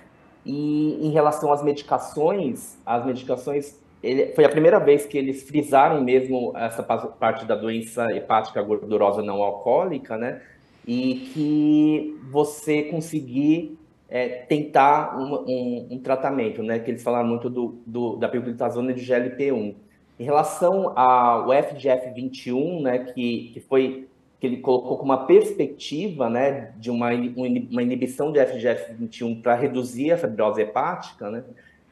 E 0.45 1.05
em 1.05 1.11
relação 1.11 1.51
às 1.51 1.61
medicações, 1.61 2.77
as 2.85 3.05
medicações, 3.05 3.79
ele, 4.01 4.33
foi 4.33 4.45
a 4.45 4.49
primeira 4.49 4.79
vez 4.79 5.05
que 5.05 5.17
eles 5.17 5.43
frisaram 5.43 6.01
mesmo 6.01 6.53
essa 6.55 6.81
parte 6.83 7.45
da 7.45 7.55
doença 7.55 8.05
hepática 8.15 8.61
gordurosa 8.61 9.21
não 9.21 9.43
alcoólica, 9.43 10.17
né? 10.17 10.41
E 10.87 11.29
que 11.33 12.17
você 12.31 12.83
conseguir 12.83 13.76
é, 14.09 14.27
tentar 14.27 15.17
um, 15.19 15.35
um, 15.47 15.87
um, 15.91 15.99
tratamento, 15.99 16.63
né? 16.63 16.79
Que 16.79 16.91
eles 16.91 17.03
falaram 17.03 17.27
muito 17.27 17.49
do, 17.49 17.81
do 17.85 18.15
da 18.15 18.29
pioglitazona 18.29 18.93
de 18.93 19.01
GLP-1. 19.05 19.75
Em 20.19 20.23
relação 20.23 20.97
ao 20.97 21.47
FGF21, 21.47 22.81
né? 22.81 22.99
Que, 22.99 23.51
que 23.53 23.59
foi 23.59 24.07
que 24.39 24.45
ele 24.45 24.57
colocou 24.57 24.97
como 24.97 25.11
uma 25.11 25.25
perspectiva, 25.25 26.29
né? 26.29 26.73
De 26.77 26.89
uma, 26.89 27.09
uma 27.11 27.81
inibição 27.81 28.31
de 28.31 28.39
FGF21 28.39 29.41
para 29.41 29.55
reduzir 29.55 30.11
a 30.11 30.17
fibrose 30.17 30.61
hepática, 30.61 31.29
né? 31.29 31.43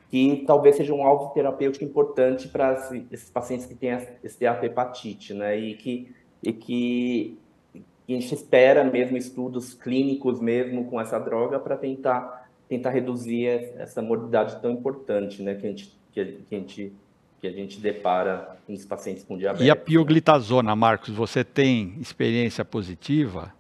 Que 0.10 0.44
talvez 0.48 0.78
seja 0.78 0.94
um 0.94 1.04
alvo 1.04 1.34
terapêutico 1.34 1.84
importante 1.84 2.48
para 2.48 2.90
esses 3.12 3.30
pacientes 3.30 3.66
que 3.66 3.76
têm 3.76 3.98
esteatohepatite, 4.24 5.34
né? 5.34 5.58
E 5.58 5.74
que 5.76 6.16
e 6.46 6.54
que 6.54 7.38
e 8.08 8.16
a 8.16 8.20
gente 8.20 8.34
espera 8.34 8.84
mesmo 8.84 9.18
estudos 9.18 9.74
clínicos 9.74 10.40
mesmo 10.40 10.86
com 10.86 11.00
essa 11.00 11.20
droga 11.20 11.60
para 11.60 11.76
tentar 11.76 12.46
tentar 12.68 12.90
reduzir 12.90 13.46
essa 13.78 14.02
morbidade 14.02 14.60
tão 14.60 14.72
importante, 14.72 15.44
né, 15.44 15.54
que 15.56 15.66
a 15.66 15.70
gente 15.70 16.00
que 16.12 16.20
a, 16.20 16.26
que 16.26 16.56
a 16.56 16.58
gente 16.58 16.94
que 17.40 17.48
a 17.48 17.52
gente 17.52 17.80
depara 17.80 18.58
nos 18.68 18.86
pacientes 18.86 19.24
com 19.24 19.38
diabetes. 19.38 19.68
E 19.68 19.70
a 19.70 19.76
pioglitazona, 19.76 20.76
Marcos, 20.76 21.10
você 21.10 21.44
tem 21.44 21.94
experiência 22.00 22.66
positiva? 22.66 23.54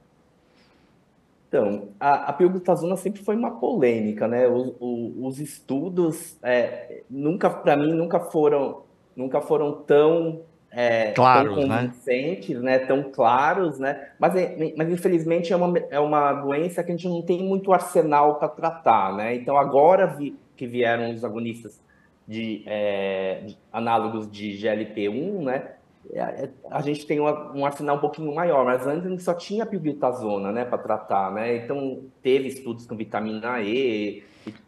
Então, 1.47 1.89
a, 1.99 2.29
a 2.29 2.34
pioglitazona 2.34 2.97
sempre 2.97 3.21
foi 3.21 3.36
uma 3.36 3.51
polêmica, 3.51 4.27
né? 4.27 4.47
Os, 4.47 4.73
os, 4.79 5.13
os 5.17 5.39
estudos, 5.39 6.38
é, 6.41 7.03
nunca, 7.10 7.49
para 7.49 7.77
mim, 7.77 7.93
nunca 7.93 8.19
foram, 8.19 8.81
nunca 9.15 9.39
foram 9.39 9.71
tão 9.84 10.41
é, 10.77 11.11
claros, 11.13 11.55
tão 11.55 11.67
né? 11.67 11.77
convincentes, 11.77 12.61
né? 12.61 12.77
né? 12.77 12.79
tão 12.79 13.03
claros, 13.03 13.79
né? 13.79 14.09
Mas, 14.19 14.35
é, 14.35 14.73
mas 14.75 14.89
infelizmente 14.89 15.53
é 15.53 15.55
uma, 15.55 15.77
é 15.89 15.99
uma 15.99 16.33
doença 16.33 16.83
que 16.83 16.91
a 16.91 16.95
gente 16.95 17.07
não 17.07 17.21
tem 17.21 17.41
muito 17.41 17.71
arsenal 17.71 18.35
para 18.35 18.49
tratar, 18.49 19.15
né? 19.15 19.35
Então 19.35 19.57
agora 19.57 20.05
vi, 20.05 20.38
que 20.57 20.67
vieram 20.67 21.09
os 21.13 21.23
agonistas 21.23 21.81
de, 22.27 22.61
é, 22.65 23.43
de 23.45 23.57
análogos 23.71 24.29
de 24.29 24.57
GLP-1, 24.57 25.43
né? 25.43 25.71
É, 26.11 26.19
é, 26.19 26.49
a 26.69 26.81
gente 26.81 27.05
tem 27.05 27.21
uma, 27.21 27.53
um 27.53 27.65
arsenal 27.65 27.95
um 27.95 28.01
pouquinho 28.01 28.35
maior, 28.35 28.65
mas 28.65 28.85
antes 28.85 29.05
a 29.05 29.09
gente 29.09 29.23
só 29.23 29.33
tinha 29.33 29.65
pioglitazona, 29.65 30.51
né, 30.51 30.65
para 30.65 30.77
tratar, 30.77 31.31
né? 31.31 31.55
Então 31.55 32.03
teve 32.21 32.49
estudos 32.49 32.85
com 32.85 32.97
vitamina 32.97 33.61
E, 33.61 34.23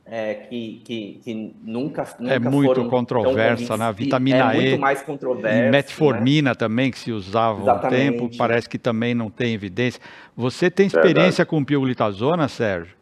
é, 0.09 0.33
que, 0.35 0.81
que, 0.85 1.19
que 1.23 1.55
nunca, 1.61 2.07
nunca 2.19 2.33
é 2.33 2.39
muito 2.39 2.87
controversa, 2.89 3.75
né? 3.75 3.91
Vitamina 3.91 4.53
é 4.53 4.57
E, 4.57 4.61
muito 4.61 4.81
mais 4.81 5.01
controversa, 5.01 5.67
e 5.67 5.69
metformina 5.69 6.51
né? 6.51 6.55
também 6.55 6.91
que 6.91 6.97
se 6.97 7.11
usava 7.11 7.61
Exatamente. 7.61 8.09
um 8.09 8.27
tempo, 8.27 8.37
parece 8.37 8.69
que 8.69 8.77
também 8.77 9.13
não 9.13 9.29
tem 9.29 9.53
evidência. 9.53 10.01
Você 10.35 10.71
tem 10.71 10.87
experiência 10.87 11.43
Verdade. 11.43 11.49
com 11.49 11.63
pioglitazona, 11.63 12.47
Sérgio? 12.47 12.95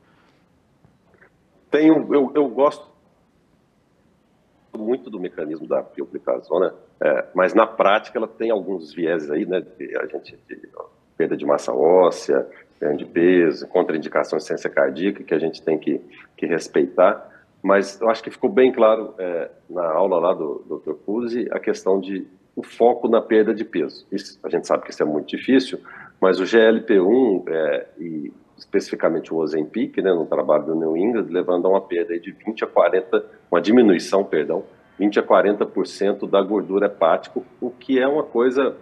Tenho, 1.70 2.14
eu, 2.14 2.32
eu 2.34 2.48
gosto 2.48 2.88
muito 4.76 5.10
do 5.10 5.20
mecanismo 5.20 5.68
da 5.68 5.84
pioglitazona, 5.84 6.74
é, 7.00 7.26
mas 7.34 7.54
na 7.54 7.68
prática 7.68 8.18
ela 8.18 8.28
tem 8.28 8.50
alguns 8.50 8.94
viés 8.94 9.30
aí, 9.30 9.46
né? 9.46 9.62
De, 9.62 9.98
a 9.98 10.06
gente 10.08 10.38
de, 10.48 10.70
perda 11.16 11.38
de 11.38 11.46
massa 11.46 11.72
óssea, 11.72 12.48
ganho 12.80 12.98
de 12.98 13.06
peso, 13.06 13.68
contraindicação 13.68 14.38
de 14.38 14.46
ciência 14.46 14.70
cardíaca 14.70 15.24
que 15.24 15.34
a 15.34 15.40
gente 15.40 15.62
tem 15.62 15.78
que, 15.78 16.02
que 16.38 16.46
respeitar. 16.46 17.30
Mas 17.62 18.00
eu 18.00 18.10
acho 18.10 18.24
que 18.24 18.30
ficou 18.30 18.50
bem 18.50 18.72
claro 18.72 19.14
é, 19.18 19.50
na 19.70 19.86
aula 19.86 20.20
lá 20.20 20.34
do 20.34 20.64
Dr. 20.68 20.94
Puzzi 20.94 21.48
a 21.52 21.60
questão 21.60 22.00
de 22.00 22.28
o 22.56 22.64
foco 22.64 23.08
na 23.08 23.22
perda 23.22 23.54
de 23.54 23.66
peso. 23.66 24.06
Isso, 24.12 24.40
a 24.44 24.50
gente 24.50 24.68
sabe 24.68 24.84
que 24.84 24.92
isso 24.92 25.04
é 25.04 25.06
muito 25.06 25.28
difícil, 25.28 25.80
mas 26.22 26.40
o 26.40 26.44
GLP-1 26.44 27.44
é, 27.50 27.88
e 28.00 28.34
especificamente 28.58 29.34
o 29.34 29.38
Ozempic, 29.38 29.98
né, 29.98 30.14
no 30.14 30.26
trabalho 30.26 30.66
do 30.66 30.76
New 30.76 30.96
England, 30.96 31.28
levando 31.30 31.66
a 31.66 31.70
uma 31.70 31.82
perda 31.82 32.18
de 32.18 32.32
20 32.32 32.64
a 32.64 32.68
40, 32.68 33.26
uma 33.52 33.62
diminuição, 33.62 34.24
perdão, 34.24 34.64
20 34.98 35.20
a 35.20 35.24
40% 35.24 36.30
da 36.30 36.42
gordura 36.42 36.86
hepática, 36.86 37.42
o 37.60 37.70
que 37.70 38.00
é 38.00 38.08
uma 38.08 38.24
coisa 38.24 38.76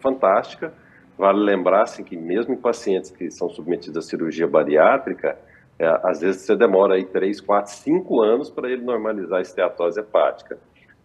fantástica. 0.00 0.72
Vale 1.20 1.38
lembrar 1.38 1.82
assim, 1.82 2.02
que 2.02 2.16
mesmo 2.16 2.54
em 2.54 2.56
pacientes 2.56 3.10
que 3.10 3.30
são 3.30 3.50
submetidos 3.50 3.98
à 3.98 4.08
cirurgia 4.08 4.48
bariátrica, 4.48 5.36
é, 5.78 5.86
às 6.02 6.22
vezes 6.22 6.40
você 6.40 6.56
demora 6.56 6.94
aí 6.94 7.04
3, 7.04 7.42
4, 7.42 7.70
5 7.70 8.22
anos 8.22 8.48
para 8.48 8.70
ele 8.70 8.82
normalizar 8.82 9.38
a 9.38 9.42
esteatose 9.42 10.00
hepática. 10.00 10.56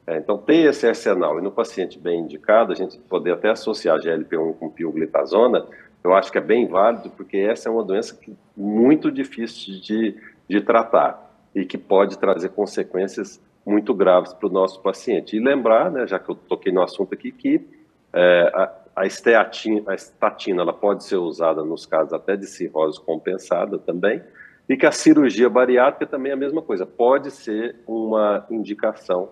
É, 0.07 0.15
então, 0.15 0.37
ter 0.37 0.69
esse 0.69 0.87
arsenal 0.87 1.37
e 1.37 1.41
no 1.41 1.51
paciente 1.51 1.99
bem 1.99 2.21
indicado, 2.21 2.71
a 2.71 2.75
gente 2.75 2.97
poder 2.97 3.33
até 3.33 3.49
associar 3.49 3.99
GLP-1 3.99 4.53
com 4.57 4.69
pioglitazona, 4.69 5.65
eu 6.01 6.13
acho 6.13 6.31
que 6.31 6.37
é 6.37 6.41
bem 6.41 6.65
válido, 6.65 7.09
porque 7.09 7.35
essa 7.35 7.67
é 7.67 7.71
uma 7.73 7.83
doença 7.83 8.15
que, 8.15 8.33
muito 8.55 9.11
difícil 9.11 9.81
de, 9.81 10.15
de 10.47 10.61
tratar 10.61 11.29
e 11.53 11.65
que 11.65 11.77
pode 11.77 12.17
trazer 12.17 12.51
consequências 12.51 13.41
muito 13.65 13.93
graves 13.93 14.31
para 14.31 14.47
o 14.47 14.51
nosso 14.51 14.81
paciente. 14.81 15.35
E 15.35 15.41
lembrar, 15.41 15.91
né, 15.91 16.07
já 16.07 16.17
que 16.17 16.29
eu 16.29 16.35
toquei 16.35 16.71
no 16.71 16.81
assunto 16.81 17.13
aqui, 17.13 17.33
que 17.33 17.67
é, 18.13 18.69
a, 18.95 19.05
esteatina, 19.05 19.91
a 19.91 19.95
estatina 19.95 20.61
ela 20.61 20.73
pode 20.73 21.03
ser 21.03 21.17
usada 21.17 21.63
nos 21.63 21.85
casos 21.85 22.13
até 22.13 22.37
de 22.37 22.47
cirrose 22.47 22.99
compensada 22.99 23.77
também, 23.77 24.21
e 24.67 24.77
que 24.77 24.85
a 24.85 24.91
cirurgia 24.91 25.49
bariátrica 25.49 26.07
também 26.07 26.31
é 26.31 26.33
a 26.33 26.37
mesma 26.37 26.61
coisa, 26.61 26.85
pode 26.85 27.29
ser 27.29 27.75
uma 27.85 28.45
indicação, 28.49 29.29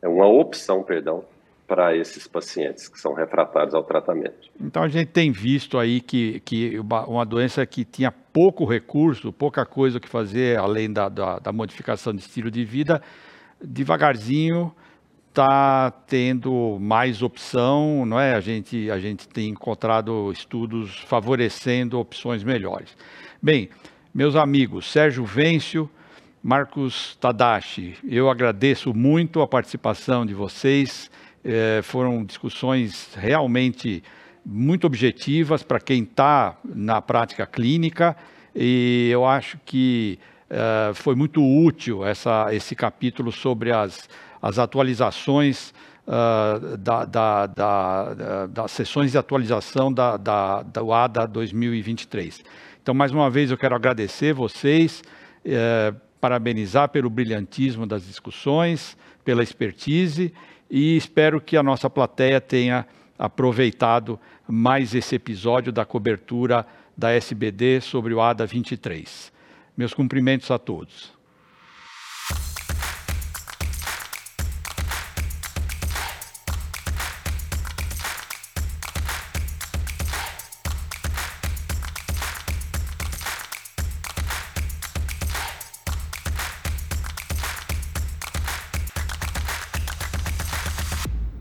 é 0.00 0.08
uma 0.08 0.26
opção, 0.26 0.82
perdão, 0.82 1.24
para 1.66 1.96
esses 1.96 2.26
pacientes 2.26 2.88
que 2.88 2.98
são 2.98 3.12
refratários 3.12 3.74
ao 3.74 3.84
tratamento. 3.84 4.48
Então 4.60 4.82
a 4.82 4.88
gente 4.88 5.08
tem 5.08 5.30
visto 5.30 5.78
aí 5.78 6.00
que, 6.00 6.40
que 6.40 6.78
uma, 6.80 7.24
doença 7.24 7.64
que 7.64 7.84
tinha 7.84 8.10
pouco 8.10 8.64
recurso, 8.64 9.32
pouca 9.32 9.64
coisa 9.64 10.00
que 10.00 10.08
fazer 10.08 10.58
além 10.58 10.92
da, 10.92 11.08
da, 11.08 11.38
da 11.38 11.52
modificação 11.52 12.12
de 12.12 12.22
estilo 12.22 12.50
de 12.50 12.64
vida, 12.64 13.00
devagarzinho 13.62 14.74
está 15.30 15.92
tendo 16.08 16.76
mais 16.80 17.22
opção, 17.22 18.04
não 18.04 18.18
é? 18.18 18.34
A 18.34 18.40
gente, 18.40 18.90
a 18.90 18.98
gente 18.98 19.28
tem 19.28 19.50
encontrado 19.50 20.30
estudos 20.32 20.96
favorecendo 21.06 21.98
opções 21.98 22.42
melhores. 22.42 22.96
Bem, 23.40 23.70
meus 24.12 24.34
amigos, 24.34 24.90
Sérgio 24.90 25.24
Vêncio, 25.24 25.88
Marcos 26.42 27.16
Tadashi, 27.20 27.96
eu 28.04 28.28
agradeço 28.28 28.92
muito 28.92 29.40
a 29.40 29.46
participação 29.46 30.26
de 30.26 30.34
vocês. 30.34 31.08
É, 31.44 31.80
foram 31.82 32.24
discussões 32.24 33.14
realmente 33.14 34.02
muito 34.44 34.86
objetivas 34.86 35.62
para 35.62 35.78
quem 35.78 36.02
está 36.02 36.56
na 36.64 37.00
prática 37.00 37.46
clínica 37.46 38.16
e 38.54 39.08
eu 39.10 39.24
acho 39.24 39.58
que 39.64 40.18
é, 40.50 40.92
foi 40.92 41.14
muito 41.14 41.40
útil 41.40 42.04
essa, 42.04 42.48
esse 42.52 42.74
capítulo 42.74 43.30
sobre 43.30 43.70
as, 43.70 44.08
as 44.40 44.58
atualizações 44.58 45.72
uh, 46.06 46.76
da, 46.76 47.04
da, 47.04 47.46
da, 47.46 48.46
das 48.46 48.70
sessões 48.72 49.12
de 49.12 49.18
atualização 49.18 49.92
da, 49.92 50.16
da, 50.16 50.62
da 50.62 51.04
ADA 51.04 51.26
2023. 51.26 52.42
Então, 52.82 52.94
mais 52.94 53.12
uma 53.12 53.28
vez, 53.30 53.50
eu 53.50 53.58
quero 53.58 53.74
agradecer 53.74 54.32
vocês, 54.32 55.02
eh, 55.44 55.92
parabenizar 56.20 56.88
pelo 56.88 57.10
brilhantismo 57.10 57.86
das 57.86 58.06
discussões, 58.06 58.96
pela 59.24 59.42
expertise 59.42 60.32
e 60.70 60.96
espero 60.96 61.40
que 61.40 61.56
a 61.56 61.62
nossa 61.62 61.90
plateia 61.90 62.40
tenha 62.40 62.86
aproveitado 63.18 64.18
mais 64.48 64.94
esse 64.94 65.14
episódio 65.14 65.72
da 65.72 65.84
cobertura 65.84 66.66
da 66.96 67.10
SBD 67.10 67.80
sobre 67.80 68.14
o 68.14 68.20
ADA 68.20 68.46
23. 68.46 69.32
Meus 69.76 69.92
cumprimentos 69.92 70.50
a 70.50 70.58
todos. 70.58 71.19